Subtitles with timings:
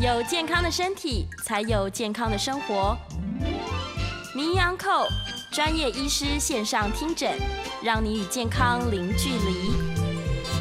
[0.00, 2.96] 有健康的身体，才有健康的生活。
[4.32, 5.08] 名医 Uncle
[5.50, 7.36] 专业医师线上听诊，
[7.82, 9.72] 让你与健康零距离。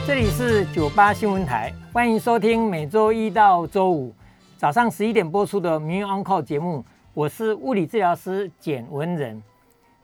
[0.08, 4.12] 这里是九八新闻台，欢迎收听每周一到周五
[4.58, 6.84] 早上十一点播出的名医 Uncle 节目。
[7.14, 9.44] 我是物理治疗师简文仁。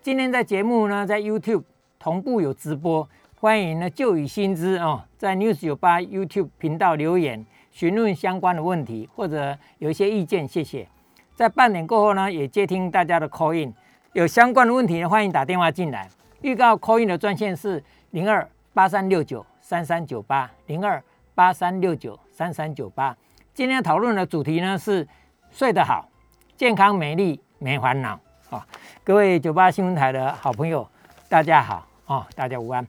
[0.04, 1.64] 今天在节目呢，在 YouTube
[1.98, 3.10] 同步有直播，
[3.40, 7.44] 欢迎呢旧与新知哦，在 News 九八 YouTube 频道留言。
[7.74, 10.88] 询问相关的问题或者有一些意见，谢谢。
[11.34, 13.74] 在半点过后呢，也接听大家的 call in，
[14.14, 16.08] 有相关的问题呢，欢迎打电话进来。
[16.42, 21.02] 预告 call in 的专线是零二八三六九三三九八零二
[21.34, 23.18] 八三六九三三九八。
[23.56, 25.08] 今天讨论的主题呢是
[25.52, 26.08] 睡得好，
[26.56, 28.20] 健康美丽没烦恼
[28.52, 28.68] 啊！
[29.04, 30.88] 各位九八新闻台的好朋友，
[31.28, 32.86] 大家好啊，大家午安。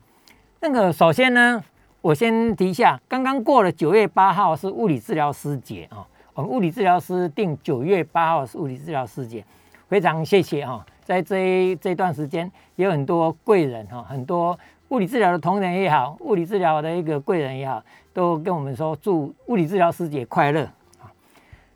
[0.59, 1.63] 那个首先呢。
[2.05, 9.43] 我先提一下，刚刚过了九月八号是物理治疗师节啊，我们物理治疗师定九月八号是物理治疗师节，
[9.87, 14.55] 非常谢谢哈，在这这段时间有很多贵人哈，很多
[14.89, 20.61] 物理治疗的同仁也好，物理治疗的一个贵人也好，都跟我们说祝物理治疗师节快乐
[20.99, 21.09] 啊。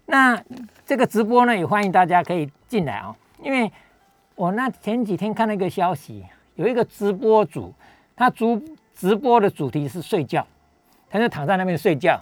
[0.06, 0.40] 那
[0.86, 3.72] 这个直播呢，也欢迎大家可以进来啊，因为
[4.36, 7.74] 我那前几天看了一个消息，有一个直播主，
[8.16, 8.62] 他主。
[9.00, 10.46] 直播的主题是睡觉，
[11.10, 12.22] 他就躺在那边睡觉，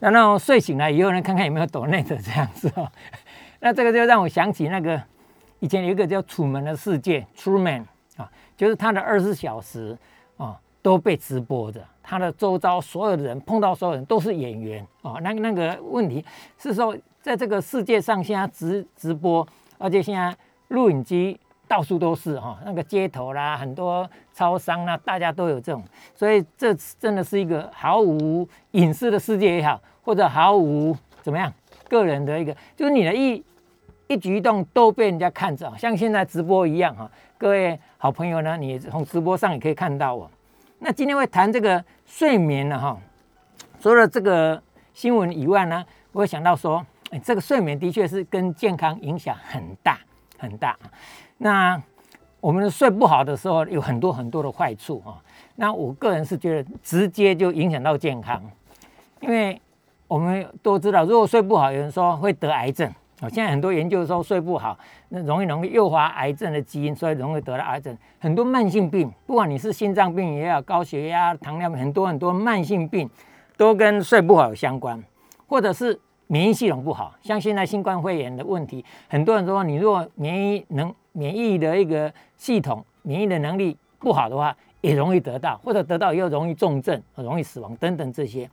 [0.00, 2.90] 然后睡醒了以后呢，看看有没有抖内的这样子哦。
[3.60, 5.00] 那这个就让我想起那个
[5.60, 7.84] 以前有一个叫《楚门的世界》（Truman）
[8.16, 9.96] 啊，就是他的二十四小时
[10.36, 15.14] 啊都被直播的，他的周遭所有的人碰到所有人都是演员啊。
[15.22, 16.24] 那那个问题
[16.58, 19.46] 是说，在这个世界上现在直直播，
[19.78, 20.36] 而且现在
[20.68, 21.38] 录影机。
[21.68, 25.82] 到处都是哈，那个街头啦，很多超商啦，大家都有这种，
[26.14, 31.52] 所以这真的是一个毫无隐私的世界也好，或者毫无怎么样
[31.88, 33.44] 个人的一个，就是你的一
[34.06, 37.10] 一举一动都被人家看着，像现在直播一样哈。
[37.36, 40.30] 各位好朋友呢，你从直播上也可以看到我。
[40.78, 42.96] 那今天会谈这个睡眠呢哈，
[43.80, 44.62] 除了这个
[44.94, 49.98] 新闻以外呢，我会想到说，哎，这个睡眠的确是跟健康影响很大
[50.38, 50.76] 很大。
[51.38, 51.80] 那
[52.40, 55.20] 我们睡不好的时候，有很多很多的坏处啊。
[55.56, 58.42] 那我个人是觉得直接就影响到健康，
[59.20, 59.60] 因为
[60.06, 62.86] 我们都知道，如果睡不好，有人说会得癌症
[63.20, 63.28] 啊。
[63.28, 67.96] 现在很多研究说睡不好，那容易容易诱发癌症的基因，所以容易得了癌症。
[68.20, 73.08] 很多慢性病，不管你是心脏病也好，高血压、糖尿病，很多很多慢性病
[73.56, 75.02] 都跟睡不好有相关，
[75.46, 88.48] 或者是免疫系统不好，像现在新冠肺炎的问题，很多人说你如果免疫能免疫的一个系统，免疫的能力不好的话，也容易得到，或者得到又容易重症、容易死亡等等这些。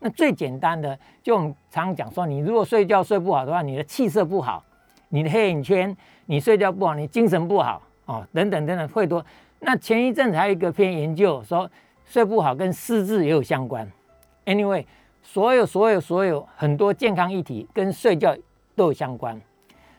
[0.00, 4.64] 那最简单的，就我们常常讲说，你如果睡觉睡不好的话，你的气色不好，
[5.10, 5.94] 你的黑眼圈，
[6.24, 9.24] 你睡觉不好，你精神不好哦，等等等等会多。
[9.60, 11.70] 那前一阵子还有一个篇研究说，
[12.06, 13.86] 睡不好跟失智也有相关。
[14.46, 14.84] Anyway，
[15.22, 18.34] 所有所有所有很多健康议题跟睡觉
[18.74, 19.38] 都有相关。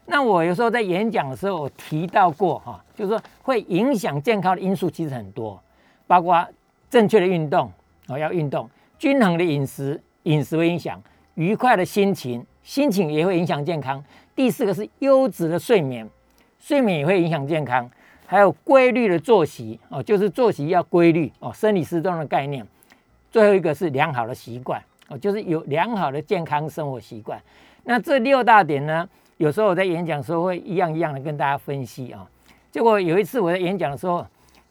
[0.10, 5.62] 那我有时候在演讲的时候，我提到过哈，就是说会影响健康的因素其实很多，
[6.08, 6.48] 包括
[6.90, 7.70] 正确的运动
[8.08, 11.02] 哦，要运动，均衡的饮食，饮食会影响
[11.36, 14.02] 愉快的心情，心情也会影响健康。
[14.34, 16.10] 第四个是优质的睡眠，
[16.58, 17.90] 睡眠也会影响健康，
[18.26, 22.66] 还有规律的作息哦，就是作息要规律哦，生理时钟的概念。
[23.30, 27.38] 最后一个是良好的习惯哦，就是有良好的健康生活习惯。
[27.84, 29.08] 那这六大点呢？
[29.38, 32.28] 有时候我在演讲的时候会一样一样的跟大家分析啊。
[32.72, 34.26] 结果有一次我在演讲的时候，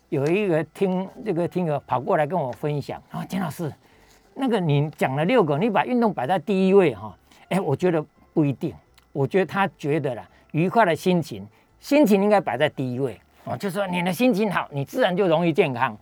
[0.09, 3.73] 有一个听这个听友跑过来跟我分享啊，金老师，
[4.35, 7.17] 那个你讲了六个，你把运动摆在第一位哈，
[7.49, 8.75] 哎，我觉得不一定。
[9.13, 11.47] 我觉得他觉得啦，愉快的心情，
[11.79, 13.57] 心情应该摆在第一位啊。
[13.57, 15.97] 就说你的心情好，你自然就容易健康。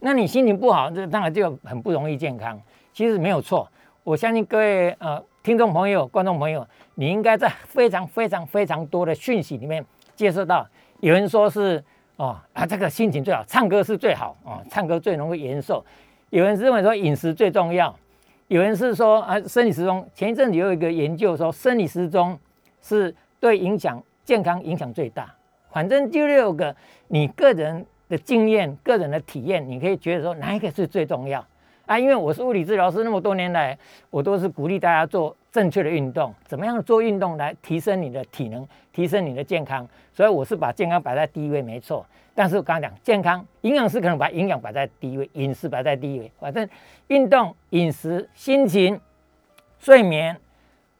[0.00, 2.58] 那你心情不好，这当然就很不容易健康。
[2.92, 3.70] 其实没有错，
[4.02, 5.22] 我相信各位呃。
[5.40, 6.66] 听众朋友、观众朋友，
[7.00, 9.84] 你应该在非常非常非常多的讯息里面
[10.16, 10.66] 接受到，
[10.98, 11.82] 有人说是
[12.16, 15.84] 哦啊，这个心情最好，唱歌是最好哦，唱歌最容易延寿。
[16.30, 17.94] 有人认为说饮食最重要，
[18.48, 20.04] 有人是说啊，生理时钟。
[20.12, 22.36] 前一阵子有一个研究说，生理时钟
[22.82, 25.32] 是对影响健康影响最大。
[25.70, 26.74] 反正就六个，
[27.06, 31.46] 你个人的经验、个人的体验，你可以觉得说哪一个是最重要。
[31.86, 33.78] 啊，因为我是物理治疗师，那么多年来，
[34.10, 36.34] 我都是鼓励大家做正确的运动。
[36.44, 39.86] 怎么样做运动来提升你的体能，提升你的健康？
[40.12, 42.04] 所以我是把健康摆在第一位，没错。
[42.34, 46.30] 但是我刚刚讲健康，营养师可能把营养摆在第一位，饮食摆在第一位。
[46.38, 46.68] 反正
[47.08, 49.00] 运动、饮食、心情、
[49.78, 50.36] 睡眠、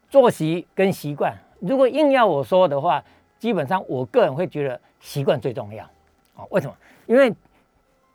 [0.08, 3.04] 作息跟习惯，如果硬要我说的话，
[3.38, 5.84] 基本上我个人会觉得习惯最重要。
[6.34, 6.74] 哦，为什么？
[7.06, 7.32] 因为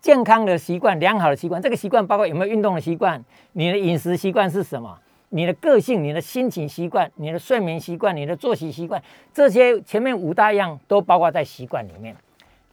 [0.01, 4.99] 健康的习惯、良好的习惯，这个习惯包括有没有运动的习惯，你的饮食习惯是什么，
[5.33, 9.01] 你的个性、你的心情习惯、你的睡眠习惯、你的作息习惯，
[9.33, 12.15] 这些前面五大样都包括在习惯里面。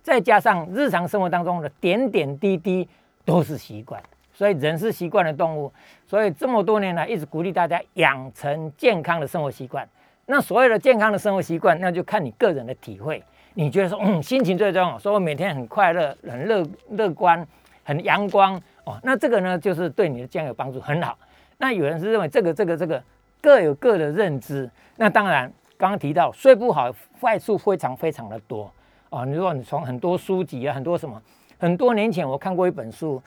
[0.02, 2.86] 再加上日常生活当中的点点滴滴
[3.24, 4.02] 都是习惯。
[4.32, 5.72] 所以人是习惯的动物，
[6.06, 9.86] 所以这么多年来一直鼓励大家养成健康的生活习惯。
[10.26, 13.22] 那所谓的健康的生活习惯，那就看你个人的体会。
[13.54, 17.46] 你觉得说，嗯，心情最重要，说我每天很快乐、很乐乐观、
[17.84, 18.54] 很阳光
[18.84, 21.18] 哦，那这个呢，就是对你的健康有帮助，很好。
[21.60, 23.00] 那有人是认为这个、这个、这个
[23.40, 24.68] 各有各的认知。
[24.96, 28.68] 那当然，刚刚提到睡不好，坏处非常非常的多
[29.10, 29.24] 哦。
[29.24, 31.22] 你说你从很多书籍啊，很多什么，
[31.56, 33.22] 很多年前我看过一本书，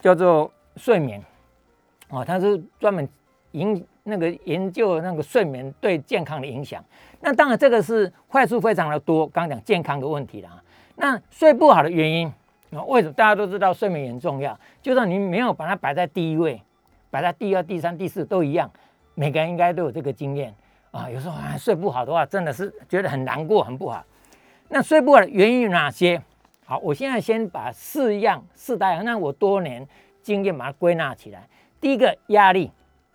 [0.00, 0.48] 叫做。
[0.76, 1.20] 睡眠，
[2.10, 3.08] 哦，它是专门
[3.50, 6.84] 研那个研究那个睡眠对健康的影响。
[7.20, 10.62] 那当然这个是坏处非常的多，刚讲健康的问题了啊。
[10.94, 12.32] 那睡不好的原因
[12.70, 14.56] 啊，为什么大家都知道睡眠很重要？
[14.80, 16.62] 就算你没有把它摆在第一位，
[17.10, 18.70] 摆在第二、第三、第四都一样，
[19.14, 20.54] 每个人应该都有这个经验
[20.90, 21.10] 啊。
[21.10, 24.04] 有时候啊睡不好的话，真的是觉得很难过、很不好。
[24.68, 26.22] 那睡不好的原因有哪些？
[26.64, 29.86] 好，我现在先把四样、四大样，那我多年。
[30.20, 31.48] 经验把它归纳起来，
[31.80, 32.70] 第一个压力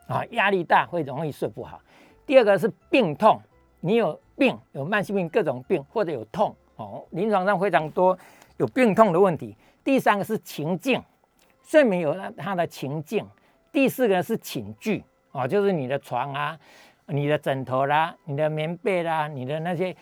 [0.08, 1.80] 啊，压力大会容易睡不好。
[2.26, 3.40] 第二个是病痛，
[3.82, 8.18] 你有病，有慢性病各种病或者有痛哦，临床上非常多
[8.58, 9.56] 有病痛的问题。
[9.84, 11.00] 第三个是情境，
[11.62, 13.24] 睡眠有它的情境。
[13.74, 15.04] 第四个是寝具
[15.34, 16.58] 啊，就是你的床啊、
[17.08, 19.94] 你的枕头啦、你的棉被啦、你的那些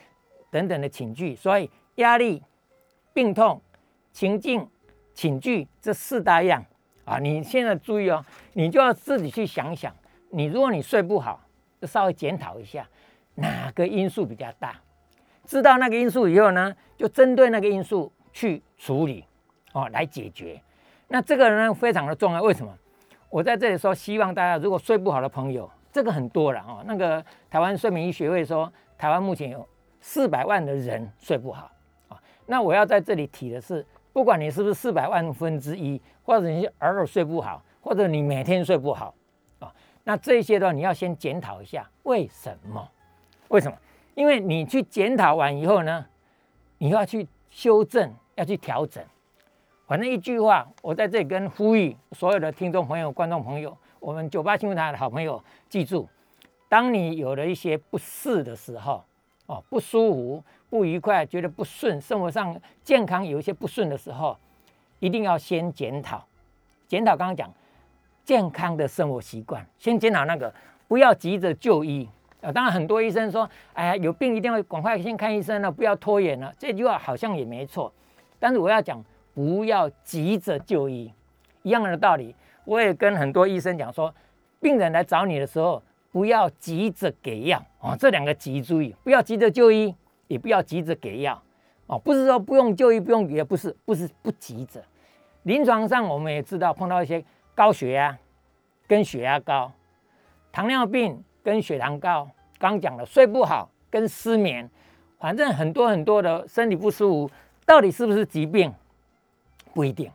[0.51, 1.33] 等等的寝具。
[1.33, 2.43] 所以压力、
[3.13, 3.59] 病痛、
[4.11, 4.69] 情境、
[5.15, 6.63] 寝具这四大样。
[7.05, 8.23] 啊，你现在注意哦，
[8.53, 9.93] 你就要自己去想想，
[10.29, 11.41] 你如果你睡不好，
[11.81, 12.87] 就稍微检讨一下
[13.35, 14.79] 哪个因素比较大，
[15.45, 19.25] 知道那个因素以后呢，就针对那个因素去处理，
[19.73, 20.61] 哦，来解决。
[21.07, 22.77] 那这个呢非常的重要，为什么？
[23.31, 26.83] 我在这里说，希望大家如果睡不好的朋友，这个很多了哦。
[26.85, 29.67] 那个台湾睡眠医学会说，台湾目前有
[29.99, 31.71] 四百万的人睡不好
[32.09, 32.21] 啊。
[32.45, 33.83] 那我要在这里提的是。
[34.13, 39.15] 不管你是不是四百万分之一，或者你是偶尔睡不好，或者你每天睡不好，
[39.59, 39.73] 啊，
[40.03, 42.85] 那这些的话你要先检讨一下为什么？
[43.47, 43.77] 为什么？
[44.15, 46.05] 因为你去检讨完以后呢，
[46.77, 49.01] 你要去修正，要去调整。
[49.91, 56.07] 反正一句话，我在这里跟呼吁所有的听众朋友、观众朋友，我们九八新闻台的好朋友，记住，
[56.69, 59.03] 当你有了一些不适的时候，
[59.47, 60.43] 哦，不舒服。
[60.69, 64.37] 不愉快，觉得不顺，生活上健康有一些不顺的时候，
[64.99, 66.25] 一定要先检讨。
[66.87, 67.53] 检讨刚刚讲
[68.23, 70.53] 健康的生活习惯，先检讨那个，
[70.87, 72.07] 不要急着就医
[72.39, 72.49] 啊。
[72.49, 77.91] 当然，很多医生说：“哎呀，有病一定要赶快先看医生了，不要拖延了。”这句话好像也没错，
[78.39, 81.11] 但是我要讲，不要急着就医，
[81.63, 82.35] 一样的道理。
[82.65, 84.13] 我也跟很多医生讲说，
[84.59, 85.81] 病人来找你的时候，
[86.11, 87.95] 不要急着给药啊。
[87.95, 89.95] 这两个急注意，不要急着就医。
[90.27, 91.43] 也不要急着给药
[91.87, 94.81] 哦，不是说不用就医不用也，不是不是不急着。
[95.43, 97.21] 临床上我们也知道，碰到一些
[97.53, 98.17] 高血压
[98.87, 99.69] 跟血压高，
[100.49, 104.69] 糖尿病跟血糖高，刚讲了睡不好跟失眠，
[105.19, 107.33] 反正很多很多的身体不舒服，
[107.65, 108.73] 到底是不是疾病
[109.73, 110.11] 不一定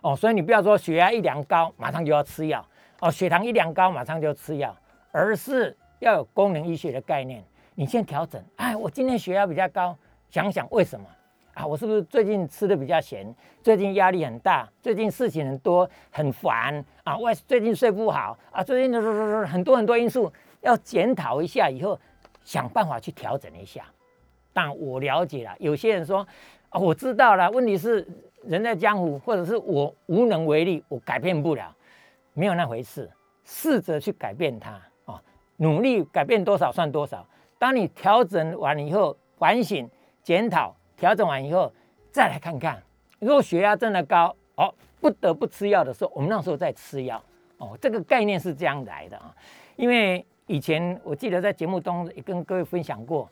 [0.00, 0.14] 哦。
[0.16, 2.64] 所以你不要说血压一量高马上就要吃药
[3.00, 4.76] 哦，血糖一量高马上就要吃药，
[5.10, 7.42] 而是要有功能医学的概念。
[7.74, 9.96] 你先调整，哎，我今天血压比较高，
[10.28, 11.06] 想想为什么
[11.54, 11.66] 啊？
[11.66, 13.34] 我是不是最近吃的比较咸？
[13.62, 17.16] 最近压力很大，最近事情很多，很烦啊？
[17.16, 18.62] 我最近睡不好啊？
[18.62, 20.30] 最近就是很多很多因素，
[20.60, 21.98] 要检讨一下，以后
[22.44, 23.84] 想办法去调整一下。
[24.52, 26.26] 但我了解了，有些人说
[26.68, 28.06] 啊，我知道了，问题是
[28.42, 31.74] 人在江湖，或者是我无能为力，我改变不了，
[32.32, 33.10] 没有那回事，
[33.44, 35.22] 试着去改变它啊，
[35.56, 37.26] 努力改变多少算多少。
[37.58, 39.88] 当你调整完以后，反省、
[40.22, 41.70] 检讨，调整完以后，
[42.10, 42.82] 再来看看，
[43.18, 47.22] 如果血压真的高，哦，不得不吃药的时候，我们那时候再吃药，
[47.58, 49.34] 哦，这个概念是这样来的啊。
[49.76, 53.28] 因为以前我记得在节目中也跟各位分享过，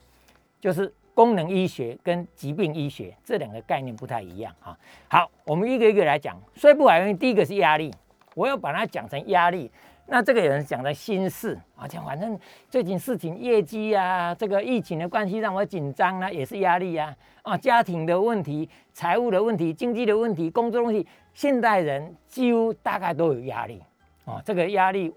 [0.61, 4.79] 就是功能医学跟疾病医学这两个概念不太一样啊。
[5.09, 7.93] 好，我们一个一个来讲，睡不好原因，第一个是压力，
[8.37, 9.69] 我要把它讲成压力。
[10.07, 12.39] 那这个有人讲的心事，而且反正
[12.71, 17.13] 最近事情、业绩啊，这个疫情的关系让我紧张呢，也是压力呀。
[17.43, 23.83] 啊，家庭的问题、财务的问题、经济的问题、工作问题，现代人几乎大概都有压力。
[24.25, 25.13] 哦，这个压力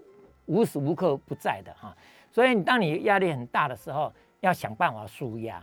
[0.46, 1.96] 无时无刻不在的哈。
[2.28, 5.62] 所以当你压力很大的时候，要想办法舒压。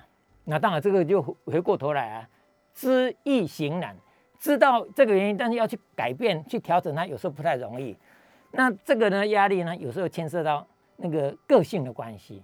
[0.49, 2.29] 那当然这个就回过头来啊，
[2.73, 3.95] 知易行难，
[4.39, 7.95] 知道这个原因，但是要去改变、去调整它，有时候不太容易。
[8.51, 10.65] 那这个呢，压力呢，有时候牵涉到
[10.97, 12.43] 那个个性的关系。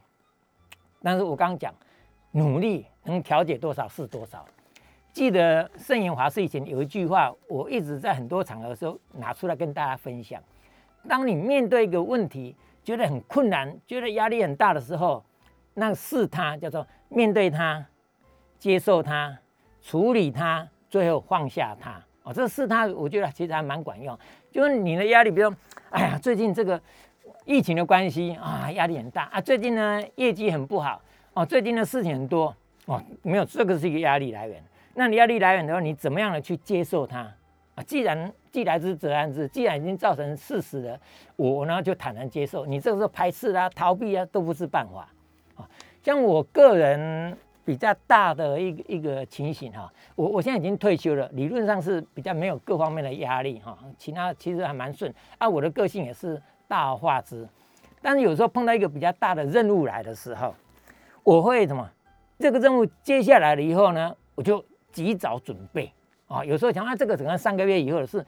[1.01, 1.73] 但是我刚刚讲，
[2.31, 4.45] 努力能调节多少是多少。
[5.11, 10.39] 记得圣严华师以前有一句话，我一直在很多场合的时候拿出来跟大家分享。
[11.09, 15.23] 当你面对一个问题，觉得很困难，觉得压力很大的时候，
[15.73, 17.83] 那是他叫做面对他，
[18.65, 19.37] 接受他，
[19.79, 22.01] 处理他，最后放下他。
[22.23, 24.17] 哦，这是他，我觉得其实还蛮管用。
[24.51, 25.53] 就是你的压力，比如，
[25.91, 26.81] 哎呀，最近这个
[27.45, 29.39] 疫情的关系啊，压力很大啊。
[29.39, 30.99] 最近呢，业绩很不好
[31.35, 31.45] 哦。
[31.45, 32.51] 最近的事情很多
[32.87, 34.59] 哦，没有，这个是一个压力来源。
[34.95, 37.19] 那你压力来源的话，你怎么样的去接受它
[37.75, 37.83] 啊？
[37.85, 40.99] 既然既来之则安之，既然已经造成事实了，
[41.35, 42.65] 我呢就坦然接受。
[42.65, 45.07] 你这个时候排斥啊、逃避啊，都不是办法
[45.53, 45.69] 啊。
[46.01, 55.49] 像我个人比较大的一个一个情形哈，我我现在已经退休了，理论上是比较没有各方面的压力哈，其他其实还蛮顺啊。
[55.49, 57.47] 我的个性也是大而化之，
[58.01, 60.55] 但是有时候碰到一个比较大的任务来的时候，
[61.23, 61.89] 我会什么？
[62.37, 64.63] 这个任务接下来了以后呢，我就。
[64.95, 65.91] 及早准备
[66.25, 66.41] 啊！
[66.45, 68.25] 有时候想啊，这个可能三个月以后的事，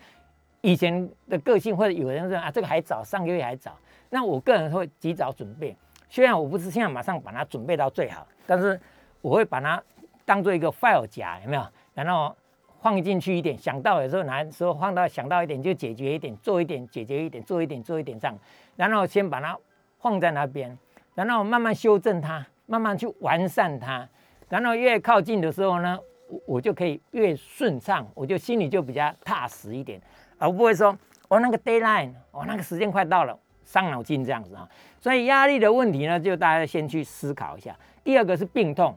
[0.59, 3.71] 以前的个性或者有人说啊，这个还早，上个月还早。
[4.09, 5.73] 那我个人会及早准备，
[6.09, 8.77] 虽然我不是现在马上把它准备到最好，但是
[9.21, 9.81] 我会把它
[10.25, 11.63] 当做一个 file 夹，有没有？
[11.93, 12.35] 然后
[12.81, 18.37] 放进去一点，想到有时候拿时候放到想到一点就解决一点，做一点解决一点，做一点做一点这样，
[18.75, 19.57] 然后先把它
[19.99, 20.77] 放在那边，
[21.15, 24.07] 然后慢慢修正它，慢慢去完善它，
[24.49, 25.99] 然后越靠近的时候呢？
[26.29, 29.97] 我我就可以越顺畅，我就心里就比较踏实一点，
[30.37, 30.93] 而不会说
[31.29, 34.67] 我那个 deadline，我那个时间快到了，伤脑筋这样子啊。
[34.99, 37.73] 所以压力的问题呢，就大家先去思考一下。
[38.03, 38.93] 第二个是病痛，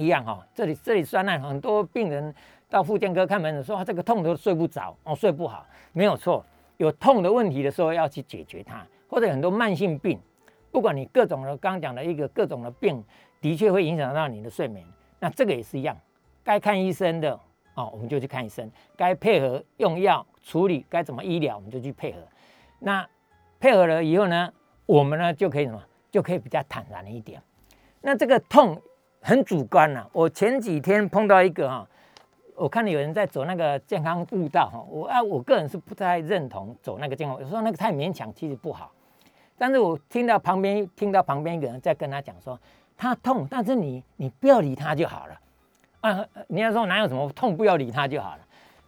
[0.00, 2.34] 一样哈，这里这里酸烂，很多病人
[2.70, 6.42] 到复健科看门诊说这个痛都睡不着，哦睡不好，没有错，
[6.78, 10.18] 有痛的问题的时候要去解决它，或者很多慢性病，
[10.70, 13.04] 不管你各种的刚讲的一个各种的病，
[13.42, 14.82] 的确会影响到你的睡眠，
[15.18, 15.94] 那这个也是一样。
[16.42, 17.38] 该看医生的
[17.74, 18.66] 哦，我们就去看医生；
[18.96, 22.18] 该配合用药处理，该怎么医疗，我们就去配合。
[22.78, 23.06] 那
[23.60, 24.50] 配合了以后呢，
[24.86, 27.42] 我们呢就可以什么，就可以比较坦然一点。
[28.00, 28.80] 那这个痛
[29.20, 30.06] 很主观呐。
[30.12, 31.86] 我前几天碰到一个哈，
[32.54, 38.90] 我看到有人在走那个健康步道哈，我啊，我个人是不太认同走那个健康，有时候那个太勉强，其实不好。
[39.56, 42.58] 但是我听到旁边听到旁边一个人在跟他讲说，
[42.96, 45.40] 他痛，但是你你不要理他就好了。
[46.00, 48.38] 啊，你要说哪有什么痛，不要理他就好了。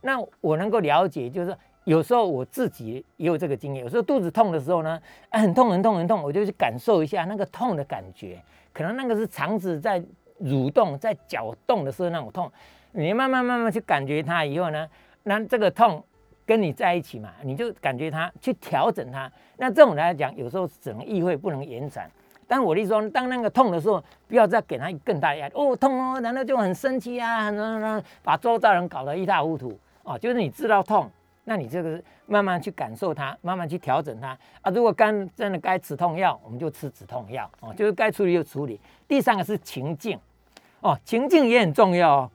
[0.01, 3.85] 那我能够了解，就是有时候我自己也有这个经验。
[3.85, 4.99] 有时候肚子痛的时候呢，
[5.31, 8.43] 很痛很痛很痛，我就去感受一下那个痛的感觉。
[8.73, 10.03] 可能那个是肠子在
[10.43, 12.51] 蠕动、在搅动的时候那种痛。
[12.93, 14.89] 你慢慢慢慢去感觉它以后呢，
[15.23, 16.05] 那这个痛
[16.45, 19.31] 跟你在一起嘛，你就感觉它去调整它。
[19.57, 22.11] 那这种来讲，有时候只能意会，不能延展。
[22.47, 25.55] 但我的意思说，当那个痛的时候，不要再给他更大压力。
[25.57, 27.45] 哦，痛哦，难道就很生气啊？
[27.47, 30.19] 很把周遭人搞得一塌糊涂哦？
[30.19, 31.11] 就是你知道痛，
[31.45, 34.71] 那你这个慢慢去感受它，慢慢去调整它啊。
[34.71, 37.73] 如果刚真的该止痛药，我们就吃止痛药哦。
[37.73, 38.79] 就是该处理就处理。
[39.09, 40.19] 第三个是情境
[40.83, 42.31] 哦，情境也很重要哦，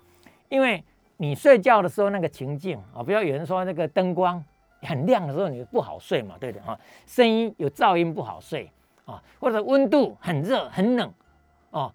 [0.49, 0.83] 因为
[1.17, 4.43] 你睡觉的时候那个情境啊，不要有人说那个灯光
[4.81, 6.75] 很亮的时候你不好睡嘛，对的哈。
[7.05, 8.71] 声音有噪音不好睡。
[9.07, 11.09] 啊，或者温度很热很冷，
[11.69, 11.89] 哦，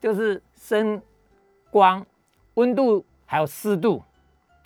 [0.00, 1.00] 就是声、
[1.70, 2.04] 光、
[2.54, 4.02] 温度还有湿度，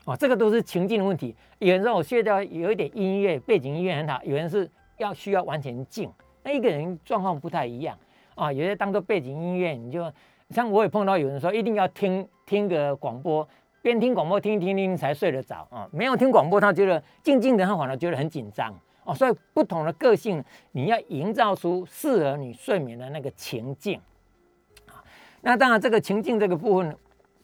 [0.07, 1.37] 哦，这个都是情境的问题。
[1.59, 4.67] 有人说我睡觉有一点音乐，背景音乐很好；有人是
[4.97, 6.11] 要需要完全静，
[6.43, 7.95] 那一个人状况不太一样
[8.35, 8.51] 啊。
[8.51, 10.11] 有些当做背景音乐，你就
[10.51, 13.49] 像我也碰到有人说一定要听听个广播，
[13.81, 15.89] 边听广播听听听才睡得着啊。
[15.93, 18.75] 没有听广播，他觉得静静的，他反而觉得很紧张。
[19.05, 23.99] 哦，所以不同的个性，你要营造出适合你睡眠的那个情境
[24.87, 25.03] 啊。
[25.41, 26.95] 那当然，这个情境这个部分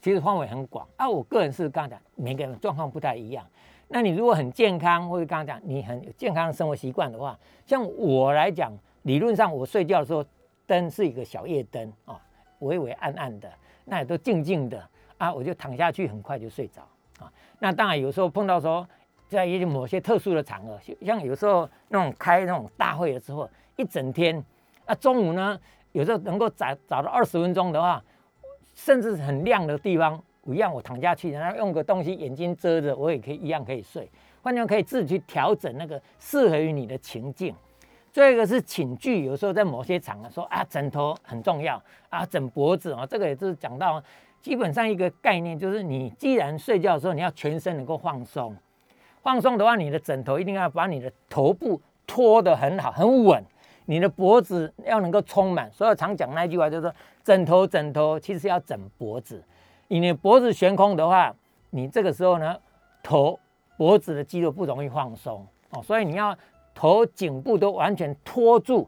[0.02, 1.08] 其实范围很广啊。
[1.08, 3.44] 我个人是刚刚讲，每个人状况不太一样。
[3.88, 10.24] 那你如果很健康，或者刚刚讲你很有健康的生活习惯的话，像我来讲，理论上我睡觉的时候
[10.66, 12.20] 灯是一个小夜灯啊，
[12.60, 13.52] 微微暗暗的，
[13.84, 14.82] 那也都静静的
[15.18, 16.82] 啊，我就躺下去，很快就睡着
[17.18, 17.32] 啊。
[17.58, 18.86] 那当然有时候碰到说。
[19.28, 24.40] 在一些某些特殊的场合，像有时候那种开那种大会的时候，一整天，
[24.84, 25.58] 啊中午呢，
[25.90, 28.00] 有时候能够早早到二十分钟的话，
[28.76, 34.08] 甚至很亮的地方，一样我躺下去，然后用个东西眼睛遮着，我也可以一样可以睡。
[34.42, 37.52] 换句话可以自己去调整那个适合于你的情境。
[38.16, 44.02] 最后一个是寝具，有时候在某些场合说啊，枕头很重要啊，枕脖子啊，这个也就是讲到
[44.40, 48.56] 基本上一个概念，就是你既然睡觉的时候你要全身能够放松，
[49.22, 53.44] 放松的话，你的枕头一定要把你的头部托得很好很稳，
[53.84, 55.70] 你的脖子要能够充满。
[55.70, 59.44] 所以常讲那句话就是说，枕头枕头其实要枕脖子，
[59.88, 61.30] 你的脖子悬空的话，
[61.68, 62.56] 你这个时候呢，
[63.02, 63.38] 头
[63.76, 66.34] 脖子的肌肉不容易放松哦，所以你要。
[66.76, 68.86] 头颈部都完全托住，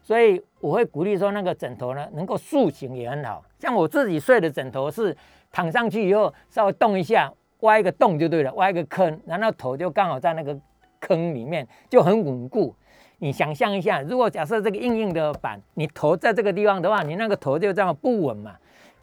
[0.00, 3.44] 所以我会鼓励说，那个枕头呢能够塑形也很好。
[3.58, 5.14] 像我自己睡的枕头是
[5.50, 10.56] 躺上去以后稍微动一下，挖一个洞就对了，挖一个坑，然后头就刚好在那个
[11.00, 12.72] 坑里面，就很稳固。
[13.18, 18.54] 你想象一下，如果假设这个硬硬的板，你头在这个地方的话，你那个头就这样不稳嘛，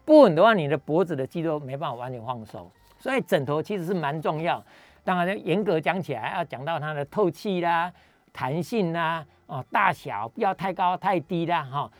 [0.06, 2.70] 不稳的话，你的脖子的肌肉没办法完全放松。
[2.98, 4.64] 所以枕头其实是蛮重要。
[5.02, 7.92] 当然，严格讲起来，要讲到它的透气啦。
[8.34, 11.90] 弹性啦，哦，大小不要太高太低啦，哈，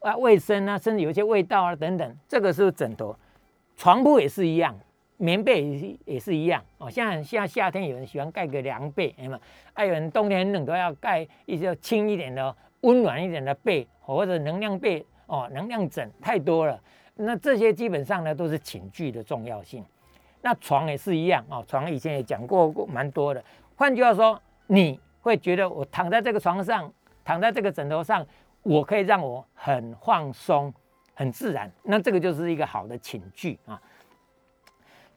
[0.00, 3.14] 啊，卫生啊，甚至有一些味道啊等等，这个是枕头，
[3.76, 4.74] 床铺也是一样，
[5.18, 9.38] 棉被也是也是一样，哦，像像夏天有人喜欢盖个凉被，哎嘛，
[9.74, 16.80] 还有人冬天很冷都要盖一些轻一点的、温暖一点的被，或者能量被，哦，能量枕太多了，
[17.16, 19.84] 那这些基本上呢都是寝具的重要性。
[20.40, 23.44] 那床也是一样，哦，床以前也讲过蛮多的，
[23.76, 24.98] 换句话说，你。
[25.22, 26.92] 会觉得我躺在这个床上，
[27.24, 28.26] 躺在这个枕头上，
[28.62, 30.74] 我可以让我很放松、
[31.14, 31.70] 很自然。
[31.84, 33.80] 那这个就是一个好的寝具啊。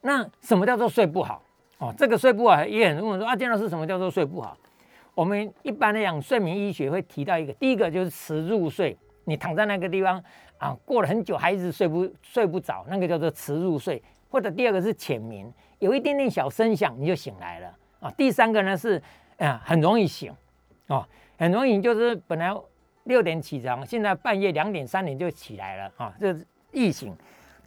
[0.01, 1.41] 那什么叫做睡不好？
[1.79, 4.55] 哦，这个睡不好也很多人说啊，建老师什么叫做睡不好？
[5.15, 8.95] 我们一般来讲，睡眠医学会提到一个，第一个就是迟入睡。
[9.24, 10.24] 你躺在那个地方
[10.59, 14.01] 啊，过了很久还一直睡不睡不着，那个叫做迟入睡。
[14.29, 18.12] 或者第二个是浅眠，有一点点小声响你就醒来了啊。
[18.15, 19.01] 第三个呢是。
[19.38, 20.34] 啊，很容易醒，
[20.88, 21.06] 哦，
[21.38, 22.56] 很容易就是本来
[23.04, 27.15] 六点起床，现在半夜两点三点就起来了，啊，这是易醒。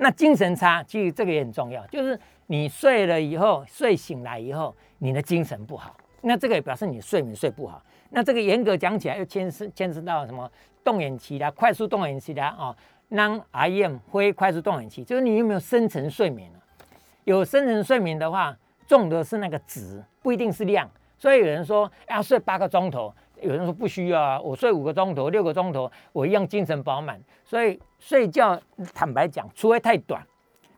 [0.00, 7.82] 那精神差，其实这个也很重要，就是你睡了以后，睡醒来以后，你的精神不好，那这个也表示你睡眠睡不好。
[8.10, 10.50] 那这个严格讲起来，又牵涉牵涉到什么
[10.84, 12.74] 动眼期啦、快速动眼期啦，哦
[13.10, 16.50] ，Non-REM 非快速动眼期，就是你有没有深层睡眠
[17.24, 20.88] 有深层睡眠的话，重的是那个值，不一定是量。
[21.18, 27.20] 所以有人说要睡八个钟头，有人说不需要啊，我睡五个钟头、六个钟头，我一样精神饱满。
[27.44, 28.58] 所以睡觉，
[28.94, 30.24] 坦白讲，除非太短。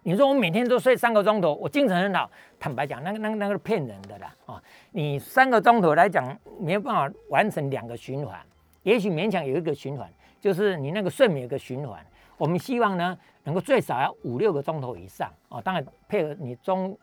[0.02, 4.62] 你说我每天都睡三个钟头，我精神很好，坦白讲，那个、那个、那个是骗人的啦啊！
[4.92, 8.40] 你三个钟头来讲，没有办法完成两个循环，
[8.82, 12.02] 也许勉强有一个循环，就是你那个睡眠有个循环。
[12.38, 16.98] 我们希望呢，能够最少要五六个钟头以上啊，当然配合你中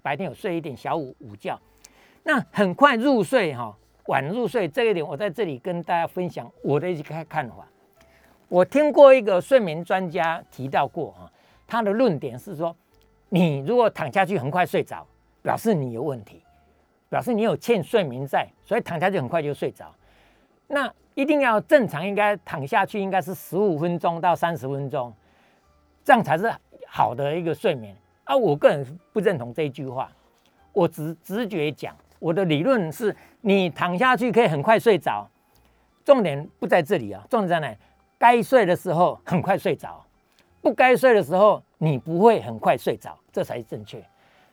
[0.00, 1.54] 白天有睡一点小午午觉。
[2.22, 3.74] 那很快入睡哈，
[4.06, 7.66] 晚入睡这一点，我在这里跟大家分享我的一些看法。
[8.48, 11.30] 我听过一个睡眠专家提到过哈，
[11.66, 12.74] 他的论点是说，
[13.28, 15.06] 你如果躺下去很快睡着，
[15.42, 16.42] 表示你有问题，
[17.08, 19.94] 表示你有欠睡眠债，所以躺下去很快就睡着。
[20.66, 25.12] 那一定要正常，应该躺下去应该是十五分钟到三十分钟，
[26.04, 26.50] 这样才是
[26.86, 27.96] 好的一个睡眠。
[28.24, 30.10] 啊，我个人不认同这一句话，
[30.72, 31.96] 我直直觉讲。
[32.18, 35.28] 我的理论是，你躺下去可以很快睡着，
[36.04, 37.76] 重点不在这里啊，重点在哪？
[38.18, 40.04] 该睡的时候很快睡着，
[40.60, 44.04] 不该睡的时候你不会很快睡着，这才是正确。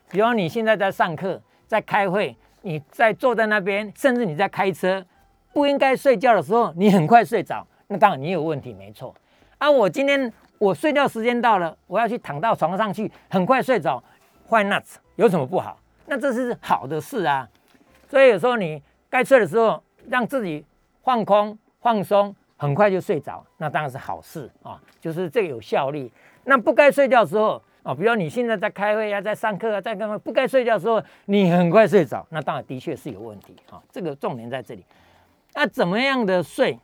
[0.08, 5.04] 比方你现在在上课，在开会，你在坐在那边，甚至你在开车，
[5.52, 9.12] 不应该睡觉的时候，你很快睡着，那当然你有问题，没错。
[9.58, 14.00] 啊，我今天我睡觉时间到了，我要去躺到床上去，很快睡着
[14.48, 14.84] ，Why not？
[15.16, 15.80] 有什么不好？
[16.06, 17.48] 那这是好的事啊。
[18.08, 20.64] 所以有时候你该睡的时候，让自己
[21.02, 26.10] 放空、放松，很快就睡着，那当然是好事啊，就是这个有效率。
[26.44, 30.16] 那不该睡觉的时候啊，比如你现在在开会啊，在上课啊，在干嘛？
[30.18, 33.82] 不该睡觉的时候，你很快睡着，那当然的确是有问题啊。
[33.90, 34.84] 这个重点在这里。
[35.54, 36.78] 那怎么样的睡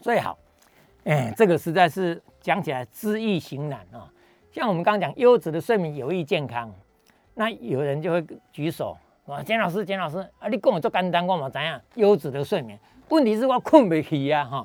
[0.00, 0.38] 最好？
[1.04, 4.10] 哎，这个实在是讲起来知易行难啊。
[4.52, 6.72] 像我们刚刚讲优质的睡眠有益健康，
[7.34, 8.96] 那有人就会举手。
[9.26, 11.80] 啊，简老师，简老师，啊，你跟我做简单，我嘛怎样？
[11.94, 14.64] 优质的睡眠，问题是我困不起呀，哈。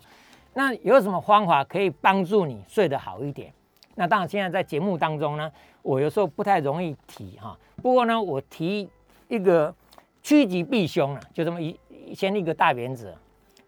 [0.54, 3.54] 那有什么方法可以帮助你睡得好一点？
[3.96, 5.50] 那当然，现在在节目当中呢，
[5.82, 7.58] 我有时候不太容易提哈。
[7.82, 8.90] 不过呢，我提
[9.30, 9.74] 一个
[10.22, 11.80] 趋吉避凶啊，就这么一
[12.14, 13.16] 先一个大原则。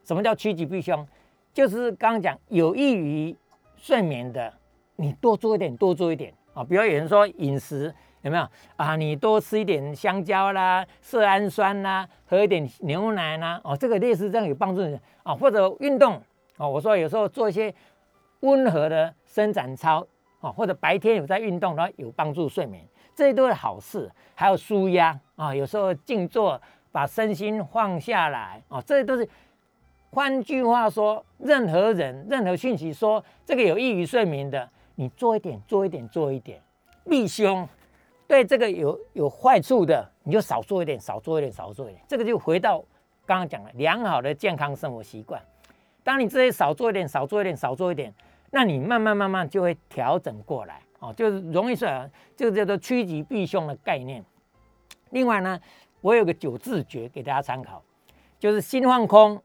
[0.04, 1.08] 什么叫趋吉避凶？
[1.54, 3.34] 就是刚刚讲有益于
[3.78, 4.54] 睡眠的，
[4.98, 6.64] 你多做一点，多做一点啊。
[6.66, 8.96] 比如有人说饮食有没有啊？
[8.96, 14.82] 你多吃一点香蕉啦，色氨酸啦，喝一点牛奶啦，哦，这个类似这样有帮助
[15.24, 15.34] 啊。
[15.34, 16.22] 或者运动
[16.58, 17.74] 哦，我说有时候做一些
[18.42, 20.06] 温和的伸展操
[20.40, 22.84] 哦，或者白天有在运动，然后有帮助睡眠，
[23.16, 24.10] 这些都是好事。
[24.36, 29.28] 还有舒压啊，有时候静坐，把身心放下来啊，这些都是。
[30.14, 36.62] 换句话说，任何人、任何讯息说这个有益于睡眠的，你做一点、做一点、做一点，
[37.10, 37.66] 避凶；
[38.32, 42.02] 对这个有有坏处的，你就少做一点、少做一点、少做一点。
[42.08, 42.80] 这个就回到
[43.26, 45.42] 刚刚讲的良好的健康生活习惯。
[46.02, 48.14] 当你这些少做一点、少做一点、少做一点，
[48.50, 51.90] 那你慢慢慢慢就会调整过来哦，就是容易睡，
[52.38, 54.24] 这个叫做趋吉避凶的概念。
[55.10, 55.60] 另外呢，
[56.00, 57.84] 我有个九字诀给大家参考，
[58.40, 59.44] 就是心放空。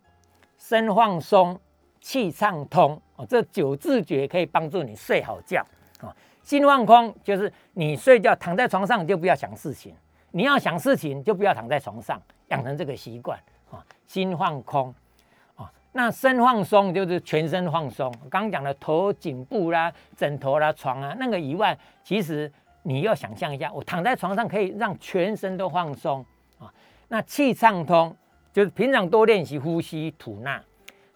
[0.59, 1.61] 身放松，
[2.01, 5.61] 气畅通哦，这九字诀可以帮助你睡好觉
[6.01, 6.14] 啊。
[6.47, 9.93] 心放空就是你睡觉躺在床上就不要想事情，
[10.31, 13.37] 你要想事情就不要躺在床上，养成这个习惯
[13.69, 13.85] 啊。
[14.07, 14.95] 心放空
[15.57, 18.09] 啊，那身放松就是全身放松。
[18.31, 22.51] 刚刚讲的头颈部啦、枕头啦、床啊那个以外，其实
[22.85, 26.25] 你要想象一下，我躺在床上可以让全身都放松
[26.61, 26.73] 啊。
[27.09, 28.17] 那气畅通。
[28.53, 30.59] 就是平常多练习呼吸吐纳，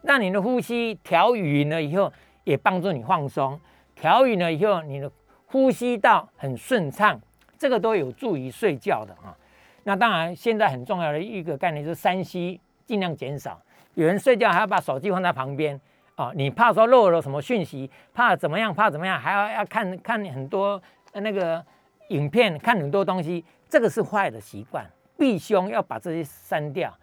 [0.03, 2.13] 让你的呼吸调匀了以后，
[2.45, 3.59] 也帮助你放松。
[3.95, 5.11] 调匀了以后，你的
[5.51, 7.21] 呼吸道很顺畅，
[7.59, 9.37] 这个都有助于睡觉的啊。
[9.83, 13.61] 那当然，现在很重要的一个概念就是三吸尽量减少。
[13.95, 15.79] 有人睡觉还要把手机放在旁边
[16.15, 20.81] 啊，你怕说漏了什么讯息，怕怎么样，怕怎么样，还要要看看很多
[21.15, 21.65] 那个
[22.11, 26.97] 影片，看很多东西，这个是坏的习惯，必须要把这些删掉。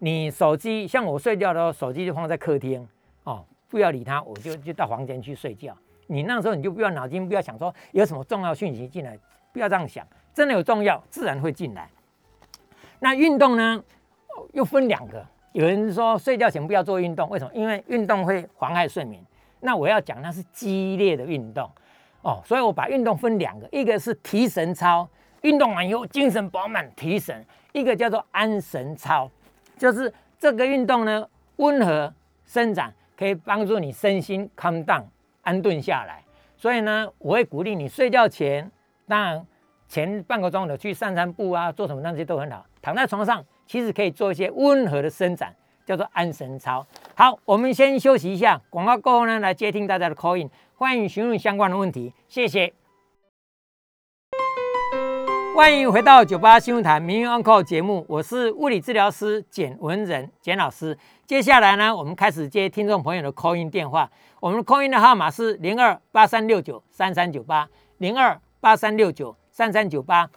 [0.00, 2.86] 你手机像我睡觉的时候，手机就放在客厅
[3.22, 5.74] 哦，不要理它，我就就到房间去睡觉。
[6.06, 9.18] 你那时候你就不要脑筋，不要想说有什么重要讯息进来，
[9.52, 11.88] 不要这样想，真的有重要自然会进来。
[13.00, 13.82] 那运动呢，
[14.52, 17.50] 又分两个，有人说睡觉前不要做运动，为什么？
[17.54, 19.22] 因为运动会妨害睡眠。
[19.60, 21.70] 那我要讲那是激烈的运动
[22.22, 25.08] 哦，所以我把运动分两个，一个是提神操，
[25.42, 27.36] 运动完以后精神饱满提神；
[27.72, 29.30] 一个叫做安神操。
[29.76, 32.12] 就是这个运动呢，温和
[32.46, 35.02] 伸展，可以帮助你身心 calm down
[35.44, 36.24] 安顿下来。
[36.56, 38.70] 所以呢，我会鼓励你睡觉前，
[39.06, 39.46] 当然
[39.86, 42.64] 前半个钟头去散散步啊，做什么那些都很好。
[42.82, 45.54] 躺在床上，其实可以做一些温和的伸展，
[45.84, 46.86] 叫做安神操。
[47.14, 52.72] 好，我们先休息一下，广告过后呢，来接听大家的 call in，欢迎询问相关的问题，谢谢。
[55.54, 60.98] 欢迎回到九八新闻台《民营 Uncle》节目，我是物理治疗师简文仁简老师。
[61.26, 64.10] 接下来呢，我们开始接听众朋友的 call in 电话。
[64.40, 70.28] 我们的 call in 的号码是零二八三六九三三九八零二八三六九三三九八。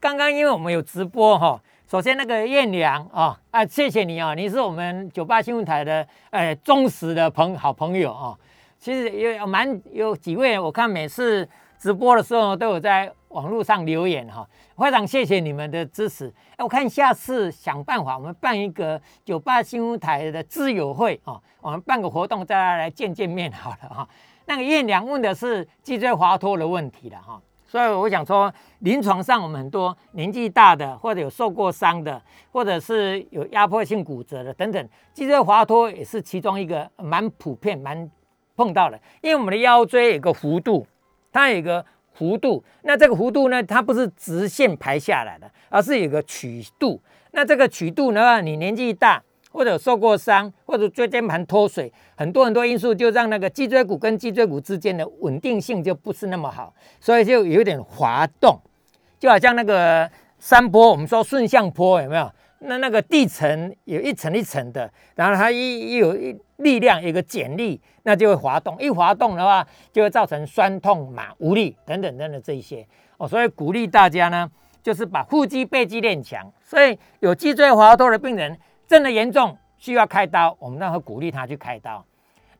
[0.00, 8.34] 刚刚因为我们有直播哈，首先那个燕良啊啊，谢谢你啊，你是我们九八新闻台的呃忠实的朋好朋友啊。
[8.80, 14.48] 其实有蛮有几位，我看每次直播的时候都有在网络上留言哈。
[14.76, 16.32] 会长，谢谢你们的支持。
[16.56, 24.08] 哎，我看下次想办法，我们办一个九八新闻台的知友会啊，我们办个活动，大家来见见面好了哈。
[24.46, 32.20] 那个燕良问的是脊椎滑脱的问题了哈，所以我想说，临床上我们很多年纪大的，或者有受过伤的，
[32.52, 38.10] 或者是有压迫性骨折的等等，脊椎滑脱也是其中一个蛮普遍、蛮
[38.56, 39.00] 碰到的。
[39.22, 40.86] 因为我们的腰椎有个弧度，
[41.32, 41.84] 它有一个。
[42.18, 43.62] 弧度，那这个弧度呢？
[43.62, 47.00] 它不是直线排下来的，而是有个曲度。
[47.32, 48.40] 那这个曲度呢？
[48.40, 58.56] 你年纪大，或者受过伤，或者椎间盘脱水，很多很多因素，就让那个脊椎骨跟脊椎骨之间的稳定性就不是那么好，所以就有点滑动，
[59.18, 62.30] 就好像那个山坡，我们说顺向坡，有没有？
[62.66, 68.76] 那那个地层有一层一层的，然后它一一有一力量，有个剪力，那就会滑动。
[68.80, 72.86] 一滑动的话，就会造成酸痛、麻、无力等等等等这一些
[73.18, 73.28] 哦。
[73.28, 74.50] 所以鼓励大家呢，
[74.82, 76.50] 就是把腹肌、背肌练强。
[76.62, 82.04] 所以有脊椎滑脱的病人，真的严重需要开刀，我们那会鼓励他去开刀。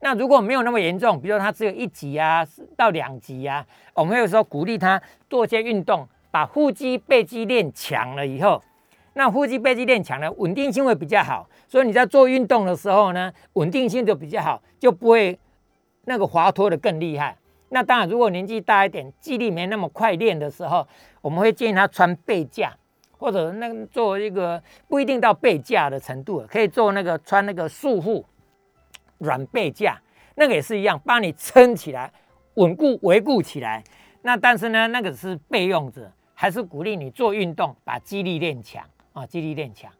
[0.00, 3.64] 那如果没有那么严重，比如说他只有一级啊到两级啊，
[3.94, 8.62] 我们有时候鼓励他做一些运动，把腹肌、背肌练强了以后。
[9.14, 15.38] 那腹肌背肌练强了，稳定性会比较好，所以你在做运动的时候呢，稳定性就比较好，就不会
[16.04, 17.36] 那个滑脱的更厉害。
[17.68, 20.86] 那当然，如果年纪大一点，肌力没那么快练的时候，
[21.20, 22.76] 我们会建议他穿背架，
[23.16, 28.24] 或者那做一个不一定到背架的程度，可以做那个穿那个束缚
[29.18, 30.00] 软背架，
[30.34, 32.12] 那个也是一样，帮你撑起来，
[32.54, 33.82] 稳固维固起来。
[34.22, 36.10] 那但是呢，那个是备用者。
[36.36, 39.90] 还是鼓励你做运动，把肌力练强啊，肌力练强。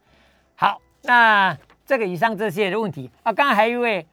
[0.55, 4.07] 好，那这个以上这些的问题啊，刚刚还有一位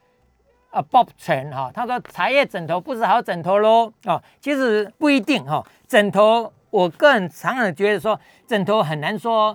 [0.70, 9.54] 啊，Bob 陈哈，他说茶叶枕头不是好枕头喽哦，其实不一定哈，枕头我个人常常觉得说枕头很难说。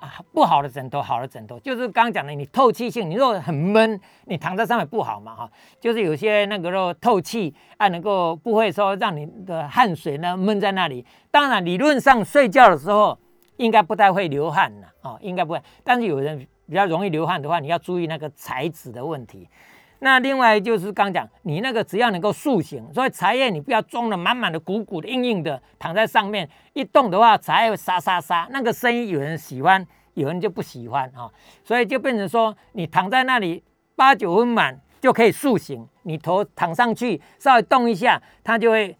[0.00, 11.04] 啊，不好的枕头，好的枕头，就是刚刚讲的，你透气性，你如果很闷，你躺在上面不好嘛，哈，就是有些那个肉透气啊，能够不会说让你的汗水呢闷在那里。
[11.30, 13.18] 当然，理论上睡觉的时候
[13.60, 15.62] 应该不太会流汗的，哦，应该不会。
[15.84, 19.46] 但是有人比较容易流汗的话，你要注意那个材质的问题。
[19.98, 31.30] 那另外就是刚讲，你那个只要能够塑形，所以茶叶你不要装的满满的、鼓鼓的、硬硬的，躺在上面一动的话，茶叶沙沙沙，那个声音有人喜欢，有人就不喜欢啊。
[31.62, 33.62] 所以就变成说，你躺在那里
[33.94, 38.96] 八九分满就可以塑形，你头躺上去稍微动一下，它就会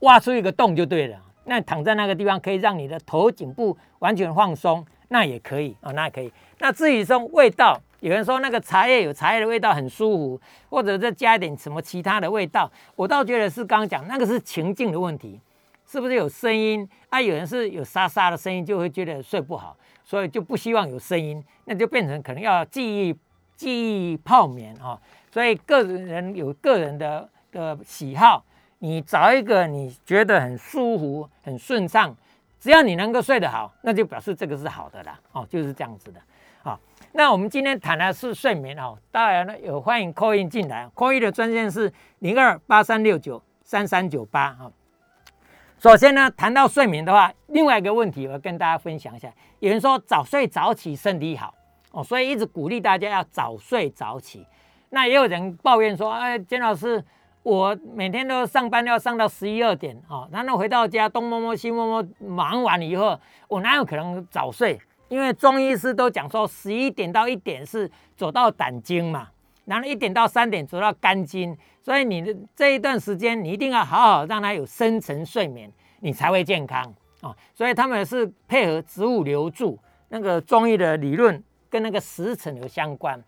[0.00, 1.18] 挖出一个洞就对了。
[1.48, 6.32] 那躺在那个地方可以让你的头颈部完全放松，那也可以啊，那也可以。
[6.60, 7.80] 那至于说味道。
[8.00, 15.40] 有人说那个茶叶有茶叶的味道很舒服，或者再加一点什么其他的味道，我倒觉得是刚刚讲那个是情境的问题，
[15.84, 17.20] 是不是有声音啊？
[17.20, 23.16] 有人是有沙沙的声音，就会觉得睡不好，所以就不希望有声音，那就变成可能要记忆
[23.56, 24.96] 记忆泡棉啊。
[25.32, 28.44] 所以个人有个人的的喜好，
[28.78, 32.14] 你找一个你觉得很舒服、很顺畅，
[32.60, 35.18] 只要你能够睡得好，那就表示这个是好的啦。
[35.32, 36.20] 哦，就是这样子的。
[36.62, 36.78] 好
[37.12, 44.70] 那我们今天谈的是睡眠哦，当然呢有欢迎 call in 进来，call in 的专线是零二八三六九三三九八哈。
[45.78, 49.32] 首先呢，谈到睡眠的话，另外一个问题我要跟大家分享一下。
[49.60, 51.54] 有人说早睡早起身体好
[51.92, 54.46] 哦，所以一直鼓励大家要早睡早起。
[54.90, 57.02] 那也有人抱怨说，哎，金老师，
[57.42, 64.78] 我每天都上班要上到十一二点哦，然后回到家东摸摸西摸摸，忙完了以后，我哪有可能早睡？
[65.08, 69.28] 因为中医师都讲说，十一点到一点是走到胆经嘛，
[69.64, 76.82] 然后一点到三点走到肝经，所以你的这一段时间你一定要好好让它有深层睡眠，你才会健康
[77.22, 77.34] 啊。
[77.54, 79.78] 所以他们是配合植物留住
[80.10, 83.18] 那个中医的理论跟那个时辰有相关。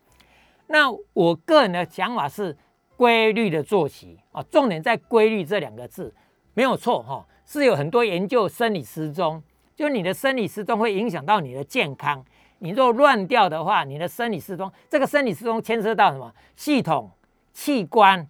[0.67, 2.55] 那我个人的想法是
[3.01, 6.15] 规律的作息啊，重点在规律这两个字
[6.53, 9.43] 没有错哈，是有很多研究生理时钟。
[9.75, 12.23] 就你的生理时钟会影响到你的健康，
[12.59, 16.31] 你若乱掉的话，你的生理时钟，这个生理时钟牵涉到什么？
[16.57, 17.11] 系统、
[17.55, 18.29] 器官、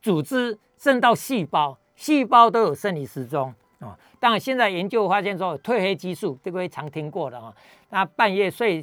[0.00, 3.98] 组织，甚至到细胞，细胞都有生理时钟啊。
[4.20, 7.52] 当然，现在研究发现说，褪黑激素，这个会常听过的啊，
[7.90, 8.80] 那半夜睡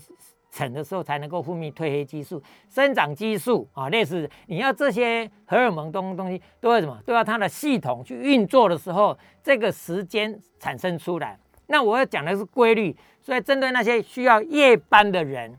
[0.55, 6.97] 沉的时候才能够分泌褪黑激素，生长激素啊，类似你要这些荷尔蒙东东西都要什么？
[7.05, 11.37] 都要它的系统去运作的时候，这个时间产生出来。
[11.67, 15.53] 那我要讲的是规律，所以针对那些需要夜班的人，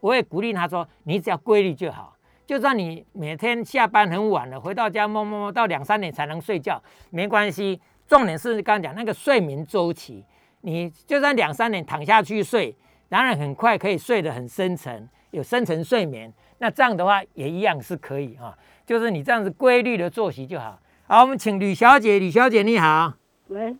[0.00, 2.16] 我会鼓励他说：你只要规律就好。
[2.46, 7.78] 就算你每天下班很晚了，回到家摸摸摸到两三点才能睡觉，没关系。
[8.06, 10.24] 重点是刚刚讲那个睡眠周期，
[10.62, 12.74] 你就算两三点躺下去睡，
[13.08, 16.32] 当然很快可以睡得很深沉，有深层睡眠。
[16.58, 20.78] 那这样的话也一样是可以啊，就是你这样子规律的作息就好。
[21.06, 23.14] 好，我们请吕小姐，吕小姐你好，
[23.48, 23.76] 喂。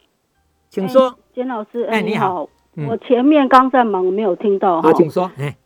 [0.70, 1.84] 请说，简老师。
[1.84, 2.46] 哎，你好，
[2.86, 4.82] 我前面刚在忙，没有听到。
[4.82, 5.30] 好，请说。
[5.38, 5.56] 哎，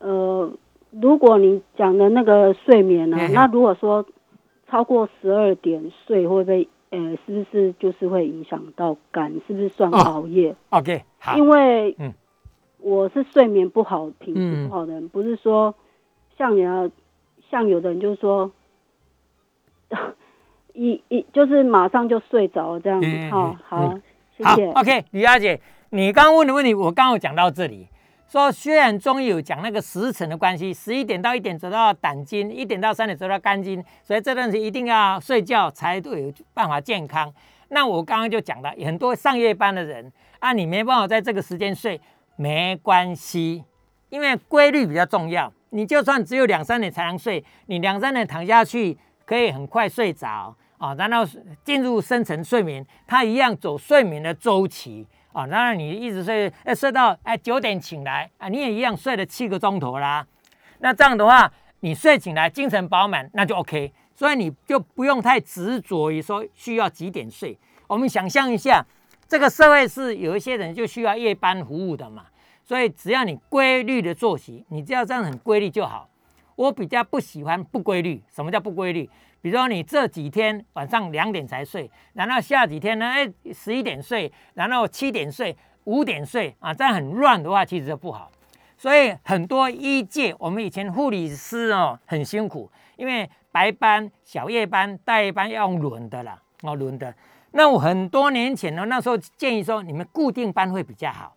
[0.00, 0.52] 呃，
[0.90, 4.04] 如果你讲的那个睡眠呢，那如果说
[4.68, 9.32] 超过十二点睡，会不会呃，是不是就是会影响到肝？
[9.46, 11.36] 是不是算熬夜？OK，好。
[11.36, 12.12] 因为嗯，
[12.78, 15.74] 我是睡眠不好、品质不好的人，不是说
[16.36, 16.90] 像你要
[17.50, 18.50] 像有的人就是说
[20.74, 23.06] 一一就是马上就睡着这样子。
[23.30, 23.98] 好好。
[24.40, 25.60] 好，OK，李大姐，
[25.90, 27.88] 你刚刚问的问题，我刚好讲到这里，
[28.28, 37.34] 说虽然中医有讲那个时辰的关系，十一点到一点走到胆经，一点到三点走到肝经，所以这段时间一定要睡觉才有办法健康。
[37.70, 42.00] 那我刚刚就讲了，很多上夜班的人啊，你没办法在这个时间睡，
[42.38, 43.64] 没关系，
[44.10, 45.52] 因为规律比较重要。
[45.70, 48.96] 你就算只有两三点才能睡，你两三点躺下去，
[49.26, 50.54] 可以很快睡着。
[50.78, 51.28] 啊，然后
[51.64, 55.44] 进入深层睡眠，它一样走睡眠的周期啊。
[55.44, 60.24] 当然你一直睡，哎，睡到哎九点醒来啊，你也一样睡了七个钟头啦。
[60.78, 63.92] 那这样的话，你睡醒来精神饱满，那就 OK。
[64.14, 67.58] 所以你就不用太执着于说需要几点睡。
[67.88, 68.86] 我们想象一下，
[69.28, 72.24] 这个社会是有一些人就需要夜班服务的嘛，
[72.64, 76.08] 所以只要你规律的作息，你只要这样很规律就好。
[76.56, 78.20] 我比较不喜欢不规律。
[78.34, 79.08] 什么叫不规律？
[79.40, 88.30] 比如说你这几天晚上两点才睡，然后下几天呢，哎，十一点睡，然后七点睡，五点睡啊，这样很乱的话，其实就不好。
[88.76, 97.14] 所以很多医界，我们以前护理师哦很辛苦，因为白班、小夜班、大夜班要用轮的啦，哦轮的。
[97.52, 101.34] 那我很多年前呢，那时候建议说你们固定班会比较好。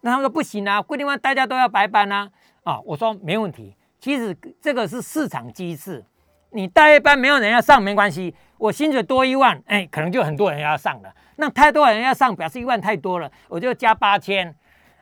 [0.00, 2.28] 那他们说不行啊，固定班大家都要白班啊。
[2.64, 3.76] 啊，我说没问题。
[3.98, 6.04] 其实这个是市场机制，
[6.50, 11.12] 你大夜班没有人要上没关系，我薪水多一万，哎，可能就很多人要上了。
[11.36, 14.54] 那太多人要上，表示一万太多了，我就加八千。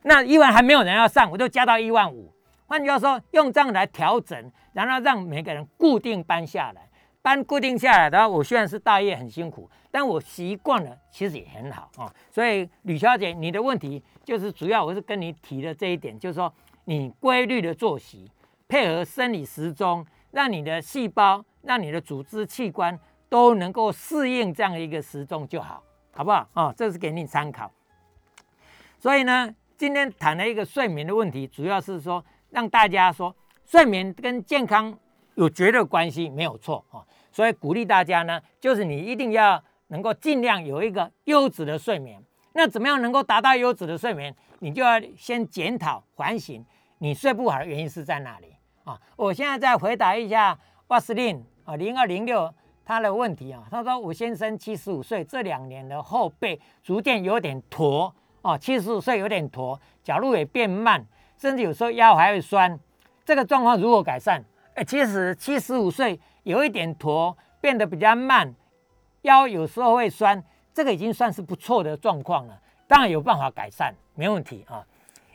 [0.03, 2.33] 那一万还没有人要上，我就加到一万五。
[2.67, 6.89] 换句话说，用这样来调整，然后让每个人固定搬下来，
[7.25, 12.13] 搬固定下来的话，我虽然是大业很辛苦，但我习惯了，其实也很好啊。
[12.31, 16.53] 所以吕小姐，你的问题就是主要我是跟你提的这一点，就是说
[16.85, 18.31] 你规律的作息，
[18.69, 25.83] 配合生理时钟，让你的细胞、让你的组织器官都能够适应这样一个时钟就好，
[26.13, 26.75] 好不好啊？
[26.77, 27.73] 这是给你参考。
[28.99, 29.55] 所以呢。
[29.77, 33.35] 今天谈了一个睡眠的问题，主要是说让大家说
[33.67, 34.97] 睡眠跟健康
[35.35, 37.05] 有绝对关系，没有错啊。
[37.31, 42.23] 所以鼓励大家呢，就是你一定要能够尽量有一个优质的睡眠。
[42.53, 44.35] 那怎么样能够达到优质的睡眠？
[44.61, 46.65] 你就要先检讨反省，
[46.99, 49.01] 你睡不好的原因是在哪里啊？
[49.17, 52.53] 我现在再回答一下瓦斯林啊，零二零六
[52.85, 53.65] 他的问题啊。
[53.71, 61.03] 他说：“我先生七十五岁，这两年的后背逐渐有点驼。”啊，七十五岁有点驼，脚路也变慢，
[61.39, 62.79] 甚至有时候腰还会酸。
[63.25, 64.45] 这个状况如何改善？
[64.75, 68.53] 哎，其实七十五岁有一点驼，变得比较慢，
[69.23, 72.61] 腰有时候会酸，这个已经算是不错的状况了。
[72.89, 74.85] 当然有办法改善，没问题啊。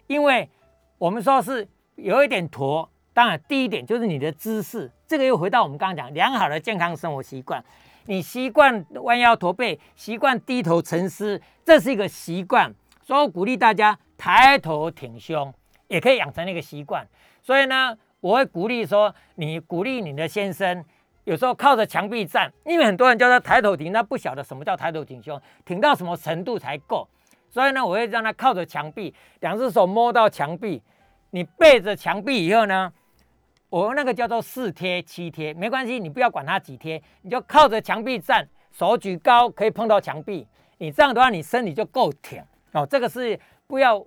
[0.07, 0.49] 因为
[0.97, 7.63] 我们说是有一点驼，当然第一点就是你的姿势，这个又回到我们刚刚讲良好的健康生活习惯。
[8.05, 12.73] 你习惯弯腰驼背，习惯低头沉思，这是一个习惯。
[13.03, 15.53] 所以我鼓励大家抬头挺胸，
[15.87, 17.07] 也可以养成那个习惯。
[17.41, 20.83] 所以呢，我会鼓励说，你鼓励你的先生，
[21.23, 27.07] 有时候靠着墙壁站，因为很多人叫他抬头挺，他不晓得什么叫抬头挺胸，挺到什么程度才够。
[27.49, 30.81] 所以呢，我会让他靠着墙壁，两只手摸到墙壁，
[31.31, 32.91] 你背着墙壁以后呢，
[33.69, 40.45] 我那个叫做四贴七贴，没关系，你不要管它几贴，你就靠着墙壁站，手举高可以碰到墙壁，
[40.77, 42.43] 你这样的话，你身体就够挺。
[42.73, 44.05] 哦，这个是不要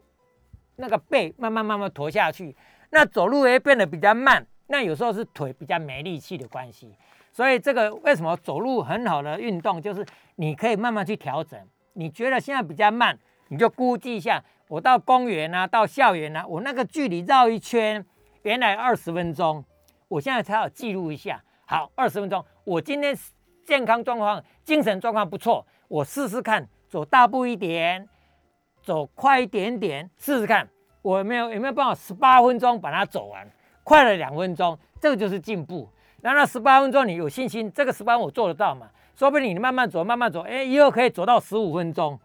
[0.76, 2.54] 那个背慢慢慢慢驼下去，
[2.92, 6.94] 那走路也变得比较慢，那有时候是腿比较没力气的关系。
[7.32, 10.04] 所以这个为什么走路很好的运动，就是
[10.36, 11.58] 你可以慢慢去调整。
[11.94, 18.04] 你觉得现在比较慢，你就估计一下，我到公园啊，到校园啊，我那个距离绕一圈，
[18.42, 19.64] 原来二十分钟，
[20.08, 21.42] 我现在才要记录一下。
[21.64, 23.16] 好，二十分钟，我今天
[23.64, 28.06] 健康状况、精神状况不错，我试试看走大步一点。
[28.82, 30.68] 走快一点点，试试看，
[31.02, 33.46] 我没有有没有办法十八分钟把它走完？
[33.84, 35.88] 快了两分钟，这个就是进步。
[36.20, 38.88] 然后十八分钟你有信心，这个十八我做得到嘛？
[39.16, 42.18] 说不定你慢慢走，慢慢走，哎，以后可以走到十五分钟。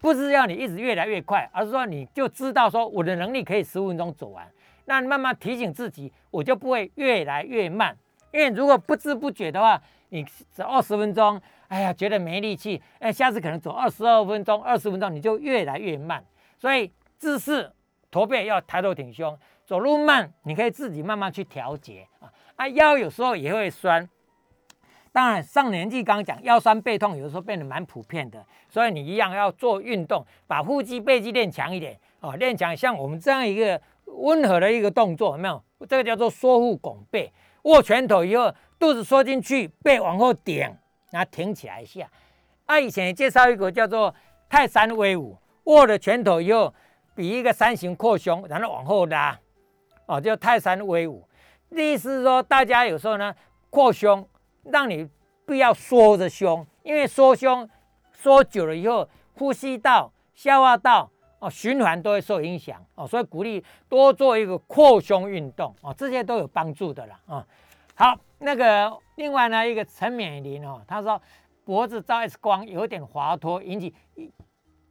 [0.00, 4.46] 不是要你一直越来越快，而是说你就知道说我的能力可以十五分钟走完。
[4.86, 7.96] 那慢慢提醒自己，我就不会越来越慢。
[8.32, 11.40] 因为如果不知不觉的话，你走二十分钟。
[11.68, 16.22] 哎呀，觉得没力气，哎，下次可能走二十二分钟、二十分钟，你就越来越慢。
[16.58, 16.90] 所以
[17.24, 17.72] 姿势
[18.10, 19.34] 驼背要抬头挺胸，
[19.64, 22.30] 走路慢，你可以自己慢慢去调节啊。
[22.56, 24.06] 啊，腰有时候也会酸，
[25.10, 35.64] 当然上年纪刚讲腰酸背痛，有的时候变得蛮普遍的，所以你一样要做运动，把腹肌背肌练强一点啊，练强像我们这样一个温和的一个动作，有没有？
[35.88, 37.32] 这个叫做缩腹拱背，
[37.62, 40.70] 握拳头以后，肚子缩进去，背往后顶。
[41.12, 42.06] 那挺起来一下，
[42.66, 44.14] 啊，以前介绍一个叫做
[44.48, 46.74] 泰山威武，握了拳头以后，
[47.14, 49.38] 比一个三形扩胸，然后往后拉，
[50.06, 51.26] 哦，叫泰山威武。
[51.70, 53.34] 意思是说，大家有时候呢
[53.70, 54.28] 扩胸，
[54.64, 55.08] 让你
[55.44, 57.68] 不要缩着胸，因为缩胸
[58.12, 61.10] 缩久了以后，呼吸道、消化道
[61.40, 67.46] 哦循环都会受影响哦，所以鼓励多做一个扩胸运动哦，这些都有帮助的啦啊。
[67.96, 71.20] 好，那个另外呢，一个陈美玲哦，她说
[71.64, 73.92] 脖子照 X 光有点滑脱，引起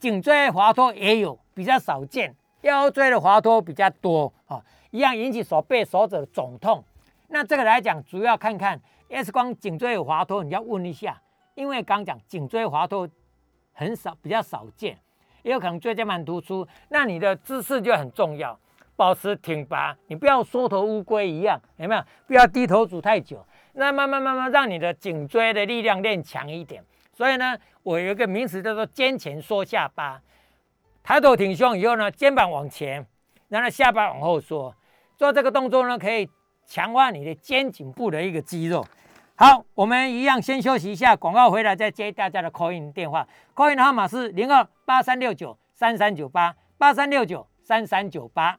[0.03, 6.83] 颈椎滑脱也有，比较少见，腰椎的滑脱比较多啊，一样引起手背手指的肿痛。
[7.29, 8.77] 那这个来讲，主要看看
[9.07, 11.21] X 光颈椎有滑脱，你要问一下，
[11.55, 13.07] 因为刚讲颈椎滑脱
[13.71, 14.99] 很少，比较少见，
[15.41, 18.59] 也有可能椎间盘突出，那你的姿势就很重要。
[18.97, 22.03] 保持挺拔，你不要缩头乌龟一样，有没有？
[22.27, 23.41] 不要低头族太久，
[23.71, 26.83] 那慢慢慢慢让你的颈椎的力量练强一点。
[27.13, 30.19] 所以呢，我有一个名词叫做肩前缩下巴，
[31.03, 33.05] 抬头挺胸以后呢，肩膀往前，
[33.49, 34.75] 然后下巴往后缩，
[35.15, 36.27] 做这个动作呢，可以
[36.65, 38.83] 强化你的肩颈部的一个肌肉。
[39.35, 48.57] 好，我们一样先休息一下，广告回来再接大家的 call in 电话，call in 的号码是零二八三六九三三九八八三六九三三九八。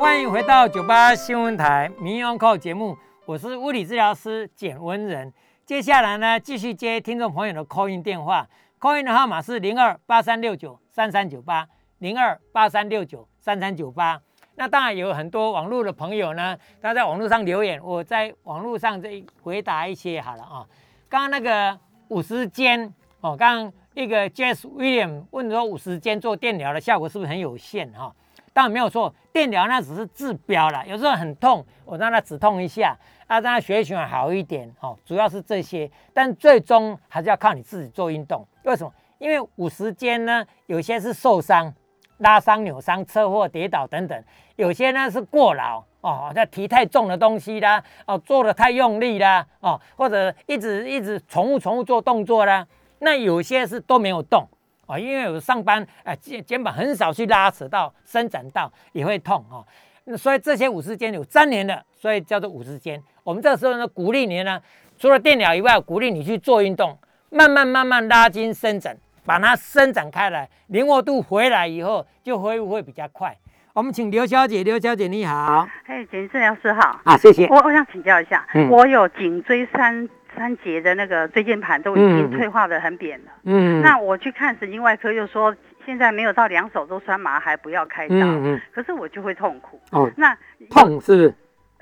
[0.00, 5.32] 欢迎回到九八新闻台民用扣节目，我是物理治疗师简文仁。
[5.64, 8.48] 接下来呢，继续接听众朋友的 call in 电话
[8.80, 11.66] ，call in 的号码是零二八三六九三三九八
[11.98, 14.20] 零二八三六九三三九八。
[14.56, 20.66] 那当然有很多网络的朋友呢，他在网络上留言，我在网络上再回答一些好了啊。
[21.08, 28.12] 刚刚那个五十间哦，刚刚一个 Jess William 问说五十间做电疗的效果是不是很有限哈？
[28.52, 32.94] 当然没有错，电疗那只是治标了，有时候很痛，我让他止痛一下，
[33.32, 38.46] 啊，让血液循环好一点哦，主要是这些，但最终还是要靠你自己做运动。
[38.64, 38.92] 为什么？
[39.18, 41.72] 因为五十间呢，有些是受伤。
[42.18, 44.24] 拉伤、扭伤、车祸、跌倒等等，
[44.54, 52.64] 有些呢是过劳哦，那提太重的东西啦，哦，做的太用力啦，哦，或者一直一直重复重复做动作啦，
[53.00, 54.46] 那有些是都没有动
[54.86, 59.66] 啊，因为有上班哎肩肩膀很少去拉扯到伸展到也会痛哦，
[60.04, 63.02] 那所以这些五十肩有粘连的，所以叫做五十肩。
[63.24, 64.60] 我们这时候呢鼓励你呢，
[64.98, 66.98] 除了电疗以外，鼓励你去做运动，
[67.30, 68.96] 慢慢慢慢拉筋伸展。
[69.24, 73.32] 把它伸展开来，灵活度回来以后，就恢复会比较快。
[73.72, 77.46] 我们请刘小姐，刘小姐你好，嘿，简治疗师好，啊，谢谢。
[77.46, 85.54] 我我想请教一下，我有颈椎三三节的那个椎间盘都已经退化的很扁了，嗯，那我去看神经外科又说
[85.86, 90.36] 现在没有到两手都酸麻，还不要开刀，嗯嗯，可是我就会痛苦，哦，那
[90.68, 91.34] 痛是不是。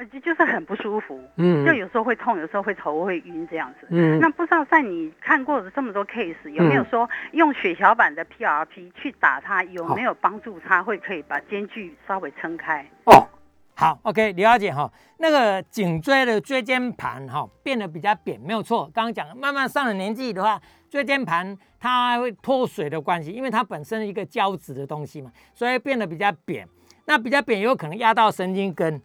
[0.07, 12.87] 就就是很不舒服，嗯，就有时候会痛，有时候会头会晕这样子，嗯，那不知道在你看过的这么多 case，有没有说用血小板的 PRP 去打它，有没有帮助它会可以把间距稍微撑开？
[13.05, 13.29] 哦，
[13.75, 26.67] 好，OK，了解哈，那个颈椎的椎间盘哈变得比较扁，没有错，刚刚讲慢慢上了年纪的话，椎间盘它会脱水的关系，因为它本身一个胶质的东西嘛，所以变得比较扁，
[27.07, 29.01] 那比较扁有可能压到神经根。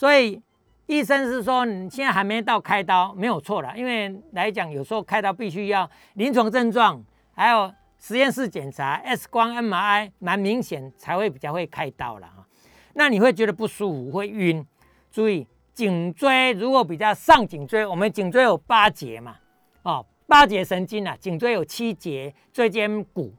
[0.00, 0.40] 所以
[0.86, 3.76] 医生是说你现在还没到开刀，没有错了。
[3.76, 12.46] 因为来讲，有时候开刀必须要临床症状，还有实验室检查、X 光、MRI 蛮明显才会比较会开刀了哈。
[12.94, 14.66] 那你会觉得不舒服，会晕。
[15.10, 19.36] 注意颈椎如果比较上颈椎，我们颈椎有八节嘛，
[19.82, 23.34] 哦，八节神经啊，颈椎有七节椎间骨，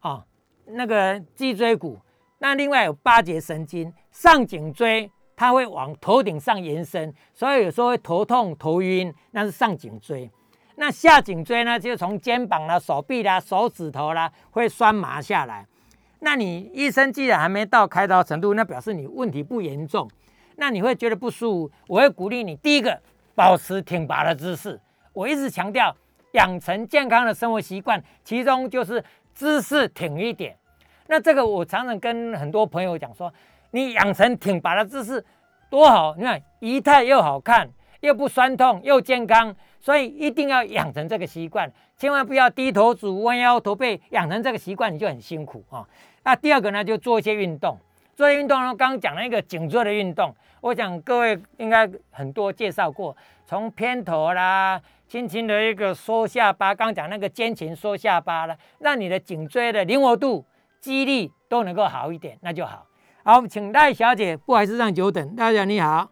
[0.00, 0.24] 哦，
[0.64, 1.98] 那个脊椎骨，
[2.38, 5.10] 那另外有八节神经上颈椎。
[5.36, 10.30] 它会往头顶上延伸，所以有时候会头痛、头晕，那是上颈椎。
[10.76, 15.66] 那下颈椎呢，就从肩膀啦、手臂啦、手指头啦，会酸麻下来。
[16.20, 20.10] 那你医生既然还没到开刀程度，那表示你问题不严重。
[20.56, 22.98] 那你会觉得不舒服，我会鼓励你，第一个
[23.34, 24.80] 保持挺拔的姿势。
[25.12, 25.94] 我一直强调
[26.32, 30.56] 养成健康的生活习惯，其中就是姿势挺一点。
[31.08, 33.30] 那这个我常常跟很多朋友讲说。
[33.70, 35.24] 你养成挺拔的姿势
[35.68, 37.68] 多好，你看仪态又好看，
[38.00, 45.86] 又不酸痛，又健康，所以一定要养成这个习惯，千万不要低头族、弯腰驼背，养成这个习惯你就很辛苦啊。
[46.22, 47.78] 那第二个呢，就做一些运动，
[48.14, 60.44] 做运动呢，刚刚讲了一个颈椎的运动，我想各位应该很多介绍过，从偏头啦，轻轻的一个缩下巴，刚讲那个肩前缩下巴了，让你的颈椎的灵活度、
[60.80, 62.85] 肌力都能够好一点，那就好。
[63.26, 65.34] 好，请赖小姐，不好意思让久等。
[65.36, 66.10] 赖小姐你好，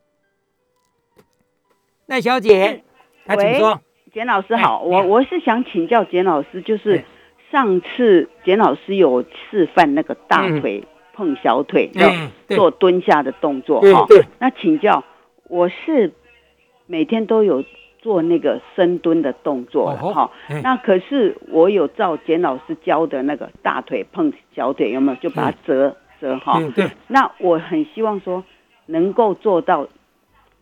[2.07, 2.83] 赖小姐，
[3.27, 3.81] 来请说。
[4.13, 7.05] 简老师好，我我是想请教简老师，就是
[7.53, 12.11] 上次简老师有示范那个大腿碰小腿，要
[12.49, 14.09] 做蹲下的动作哈。
[14.41, 15.05] 那请教，
[15.49, 16.13] 我是
[16.87, 17.65] 每天都有
[18.01, 20.33] 做那个深蹲的动作哈。
[20.65, 25.97] 那可是我有照简老师教的那个大腿碰小腿，有没有就把它折？
[26.39, 28.45] 哈，对，那我很希望说
[28.87, 29.87] 能够做到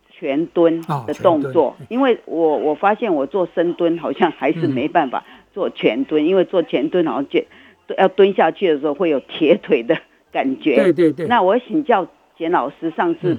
[0.09, 7.43] 全蹲的动作，因为我我发现我做深蹲好像还是没办法做全蹲，因为做全蹲好像就
[7.97, 9.97] 要蹲下去的时候会有铁腿的
[10.31, 10.75] 感觉。
[10.75, 11.27] 对对对。
[11.27, 12.07] 那我请教
[12.37, 13.37] 简老师上次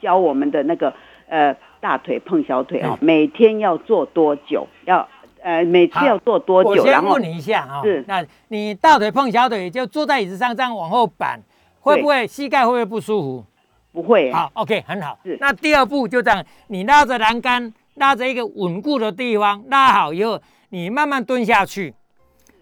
[0.00, 0.94] 教我们的那个
[1.28, 4.66] 呃大腿碰小腿啊，每天要做多久？
[4.84, 5.08] 要。
[5.42, 6.70] 呃，每次要做多久？
[6.70, 11.40] 我先问你一下啊，是，那你大腿碰小腿，就坐在椅子上这样往后板，
[11.80, 13.44] 会不会膝盖会不会不舒服？
[13.92, 14.32] 不会。
[14.32, 15.18] 好，OK，很好。
[15.40, 21.94] 那第二步就这样，你拉着栏杆，拉着一个稳固的地方，拉好以后，你慢慢蹲下去，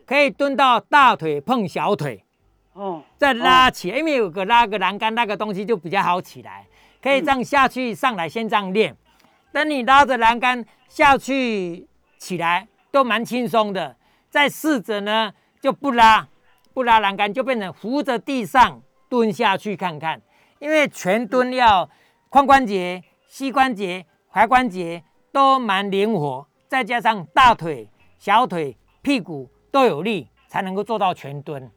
[0.06, 2.22] 可以蹲到大腿碰小腿。
[2.74, 3.02] 哦。
[3.16, 6.64] 再拉起，因为有个拉个栏杆那个东西就比较好起来，
[7.02, 8.96] 可以这样下去上来先这样练。
[9.50, 11.87] 等你拉着栏杆下去
[12.18, 13.96] 起来都蛮轻松的，
[14.28, 16.28] 再试着呢就不拉，
[16.74, 20.20] 不拉栏杆就变成扶着地上蹲下去看看。
[20.58, 21.88] 因为全蹲要
[22.30, 25.02] 髋关节、膝关节、踝关节
[25.32, 27.88] 都蛮灵活，再加上大腿、
[28.18, 31.70] 小腿、屁股都有力，才能够做到全蹲。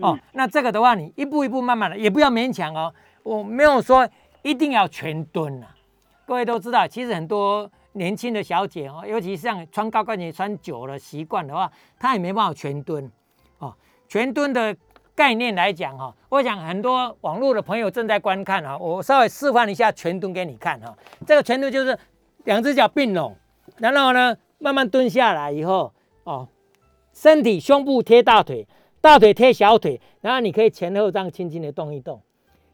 [0.00, 2.94] 哦，那这个的话，你一步一步慢慢的，也不要勉强哦。
[3.22, 4.08] 我没有说
[4.40, 5.76] 一定要全蹲啊。
[6.24, 13.10] 各位都知道，其实很多年轻的小姐哦，尤其像穿高跟鞋穿久了习惯的话，她也没办法全蹲。
[13.58, 13.74] 哦，
[14.08, 14.76] 全蹲的。
[15.14, 20.96] 概念来讲哈，我想很多网络的朋友正在观看啊，我稍微示范一下全蹲给你看哈。
[21.26, 21.96] 这个全蹲就是
[22.44, 23.36] 两只脚并拢，
[23.76, 25.92] 然后呢慢慢蹲下来以后
[26.24, 26.48] 哦，
[27.12, 28.66] 身体胸部贴大腿，
[29.02, 32.22] 大腿贴小腿，然后你可以前后这样轻轻的动一动，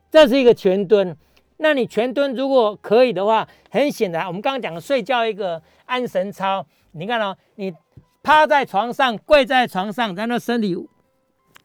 [0.09, 1.17] 这是一个全蹲。
[1.59, 7.73] 那你全蹲如果可以的话，很显然我们刚刚讲的睡觉一个安神操，你看哦，你
[8.23, 10.77] 趴在床上，跪在床上，然后身体。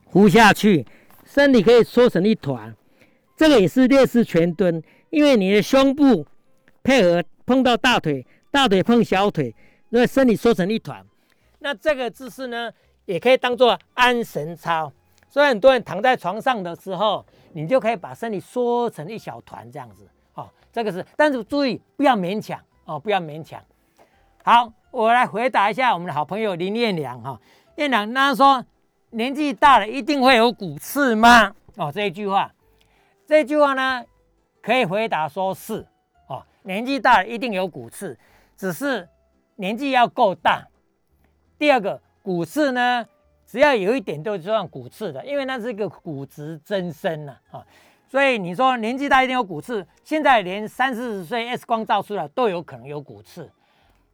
[0.06, 0.86] 呼下去，
[1.26, 2.76] 身体可以缩成一团，
[3.36, 6.26] 这个也是劣势全蹲，因为你的胸部
[6.84, 9.56] 配合碰到大腿，大腿碰小腿，
[9.90, 11.04] 那身体缩成一团。
[11.60, 12.72] 那这个姿势呢，
[13.06, 14.92] 也可以当做安神操。
[15.30, 20.06] 所以很多人躺在床上的时候，你就可以把身体缩成一小团这样子。
[20.34, 23.64] 哦，这个是，但是注意不要勉强哦，不要勉强。
[24.44, 27.40] 好，我来回答一下我们的好朋友林彦良哈，
[27.78, 28.66] 彦良他说。
[29.16, 31.54] 年纪大了一定会有骨刺吗？
[31.76, 32.52] 哦，这一句话，
[33.28, 34.04] 这句话呢，
[34.60, 35.86] 可以回答说是
[36.28, 38.18] 哦，年纪大了一定有骨刺，
[38.58, 39.08] 只是
[39.58, 40.68] 年纪要够大。
[41.60, 43.06] 第二个骨刺呢，
[43.54, 47.64] 只要有一点都算骨刺的，因为那是一个骨质增生了啊。
[48.08, 53.48] 所以你说年纪大一定有骨刺，现在连三四十岁 X 光照出来都有可能有骨刺，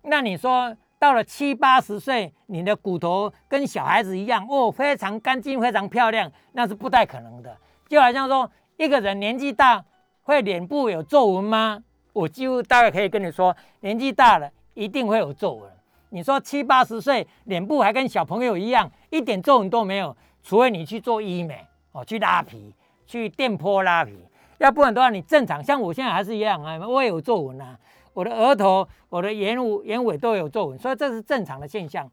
[0.01, 0.75] 那你说？
[0.99, 7.55] 到了七八十岁，你的骨头跟小孩子一样哦，非常干净，非常漂亮，那是不太可能的。
[7.87, 9.81] 就好像说，一个人年纪大
[10.23, 11.81] 会脸部有皱纹吗？
[12.11, 15.71] 我几乎大概可以跟你说，年纪大了一定会有皱纹。
[16.09, 22.73] 你说七八十岁脸部还跟小朋友一样，一点皱纹都没有，除非你去做医美哦，去拉皮，
[23.05, 24.17] 去电波拉皮，
[24.57, 27.77] 要不然的话，你正常像我现在还是一样啊，我也有皱纹啊。
[28.13, 32.09] 我的额头、我的眼尾、眼尾都有皱纹，所以这是正常的现象。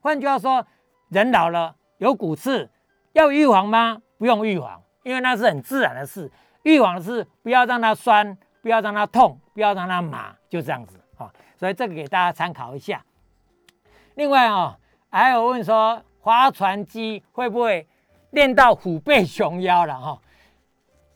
[0.00, 0.64] 换句话说，
[1.08, 2.70] 人老了有骨刺，
[3.12, 4.00] 要预防吗？
[4.18, 6.30] 不用预防，因为那是很自然的事。
[6.62, 11.32] 预防的是不要让它酸，不要让它痛，不要让它麻，就这样子啊。
[11.56, 13.02] 所以这个给大家参考一下。
[14.18, 14.76] 另外啊，
[15.10, 17.86] 还有问说，划船机会不会
[18.32, 20.20] 练到虎背熊腰了哈？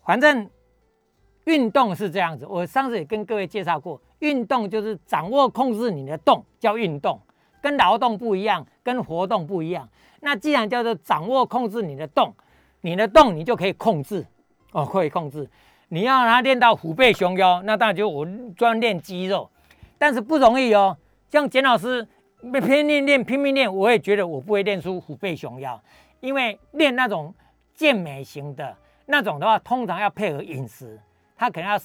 [0.04, 0.48] 反正
[1.46, 4.00] 运动是这样子，我上次也跟各位介绍过。
[4.20, 7.20] 运动就是掌握控制你的动叫运动，
[7.60, 9.88] 跟劳动不一样，跟活动不一样。
[10.20, 12.32] 那既然叫做掌握控制你的动，
[12.82, 14.24] 你的动你就可以控制
[14.70, 15.50] 哦，可以控制。
[15.88, 18.24] 你要它练到虎背熊腰，那当然就我
[18.56, 19.50] 专练肌肉，
[19.98, 20.96] 但是不容易哦。
[21.32, 22.06] 像简老师
[22.50, 25.80] 拼命练拼命练，我也觉得我不会练出虎背熊腰，
[26.20, 27.34] 因为练那种
[27.74, 28.76] 健美型的
[29.06, 31.00] 那种的话，通常要配合饮食，
[31.36, 31.78] 它可能要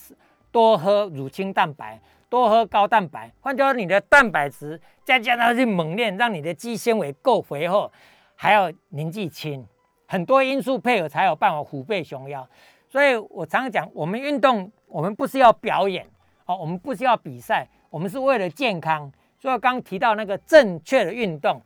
[0.51, 1.99] 多喝乳清蛋白。
[2.30, 7.89] 多喝高蛋白，换句话说，你的蛋白质再加上去猛练，让你的肌纤维够肥厚，
[8.36, 9.66] 还要年纪轻，
[10.05, 12.45] 很多因素配合才有办法虎背熊腰。
[12.89, 16.05] 所以我常常讲，我们运动，我们不是要表演
[16.47, 19.10] 哦，我们不是要比赛，我们是为了健康。
[19.39, 21.61] 所以刚提到那个正确的运动，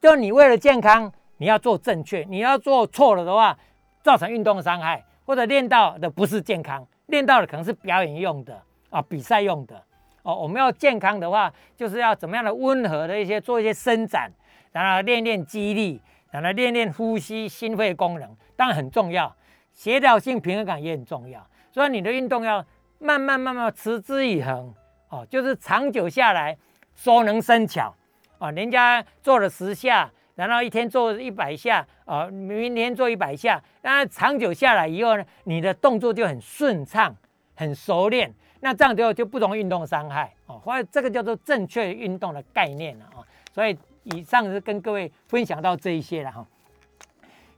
[0.00, 3.56] 就你为了健康，你要做正确，你要做错了的话，
[4.02, 9.82] 造成运动伤害，或者练到的不是健康，练到的可能是表演用的啊，比赛用的。
[10.22, 14.28] 哦，我们要健康的话，就是要怎么样的温和的一些做一些伸展，
[14.72, 16.00] 然后练练肌力，
[16.32, 19.32] 然后练练呼吸、心肺功能，当然很重要。
[19.72, 21.46] 协调性、平衡感也很重要。
[21.70, 22.64] 所以你的运动要
[22.98, 24.74] 慢慢慢慢持之以恒，
[25.10, 26.56] 哦，就是长久下来，
[26.96, 27.94] 熟能生巧。
[28.38, 37.16] 啊，人家做了十下，然后一天做一百下，啊，明天做一百下，那长久下来以后呢，你的动作就很顺畅、
[37.54, 38.30] 很熟练。
[38.60, 43.24] 那这样就就不容易运动伤害哦，或者这个叫做正确运动的概念了啊。
[43.54, 43.74] 所以
[44.04, 46.46] 以上是跟各位分享到这一些了哈。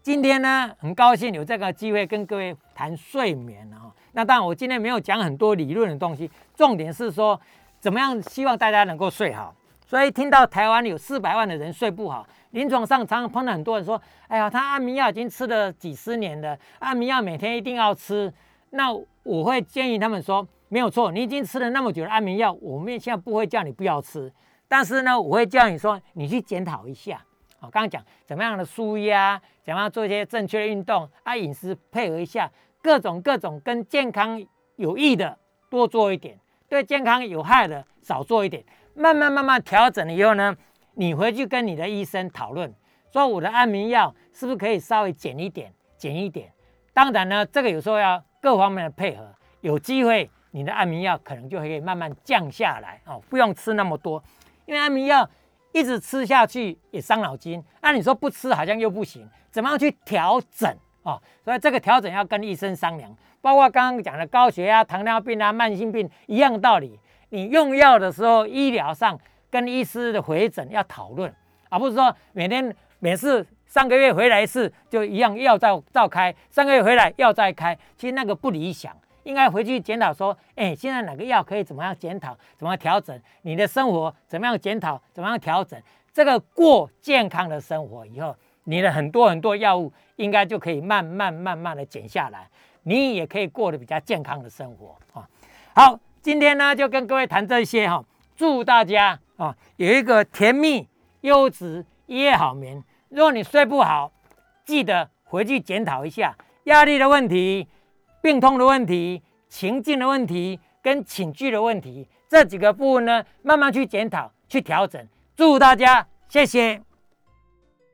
[0.01, 3.93] 今天呢，很高兴有这个机会跟各位谈睡眠啊。
[4.13, 7.41] 那当然，我今天没有讲很多理论的东西，重点是说
[7.81, 9.55] 怎么样希望大家能够睡好。
[9.87, 18.33] 所以听到台湾有四百万的人睡不好，临床上常常碰到很多人说：“哎呀，他安眠药已经吃了几十年了，安眠药每天一定要吃。”
[18.71, 24.31] 那我会建议他们说：“没有错，你已经吃了那么久的安眠药，我们现在不会叫你不要吃，
[24.69, 27.25] 但是呢，我会叫你说，你去检讨一下。”
[27.61, 32.49] 我刚刚讲怎么样的舒压，怎么样做一些正确的运动啊，饮食配合一下，
[32.83, 34.41] 各种各种跟健康
[34.77, 35.37] 有益的
[35.69, 36.39] 多做一点，
[36.69, 38.65] 对健康有害的少做一点，
[38.95, 40.55] 慢慢慢慢调整了以后呢，
[40.95, 42.73] 你回去跟你的医生讨论，
[43.13, 46.53] 说我的安眠药是不是可以稍微减一点，减一点。
[46.93, 54.23] 当然呢，这个有时候要各方面的配合，有机会你的安眠药可能就可以慢慢降下来哦，不用吃那么多，
[54.67, 55.29] 因为安眠药。
[55.71, 60.75] 一直吃下去也伤脑筋，那你说不吃好像又不行，怎么样去调整
[61.09, 61.23] 哦？
[61.45, 66.99] 所以这个调整要跟医生商量，包括刚刚讲的高血压、糖尿病啊、慢性病一样道理。
[67.31, 69.19] 你用药的时候，医疗上
[69.51, 71.33] 跟医师的回诊要讨论，
[71.69, 78.95] 而不是说每天每次上个月回来一次就一样药照照开，上个月回来药再开，其实那个不理想。
[79.25, 85.79] 应该回去检讨说，哎，现在哪个药可以怎么样检讨，怎么样调整你的生活，怎么样检讨，怎么样调整
[86.15, 88.35] 这个过健康的生活以后，
[88.69, 92.47] 你的很多很多药物应该就可以慢慢慢慢的减下来，
[92.83, 95.27] 你也可以过得比较健康的生活啊。
[95.75, 98.05] 好，今天呢就跟各位谈这些哈，
[98.37, 100.87] 祝大家啊有一个甜蜜
[101.23, 102.85] 优质夜好眠。
[103.09, 104.13] 如果你睡不好，
[104.67, 107.67] 记得回去检讨一下压力的问题。
[108.21, 115.01] 病痛的问题、情境的问题跟寝具的问题，这几个部分呢，慢慢去检讨、去调整。
[115.37, 116.88] 祝大家，谢谢。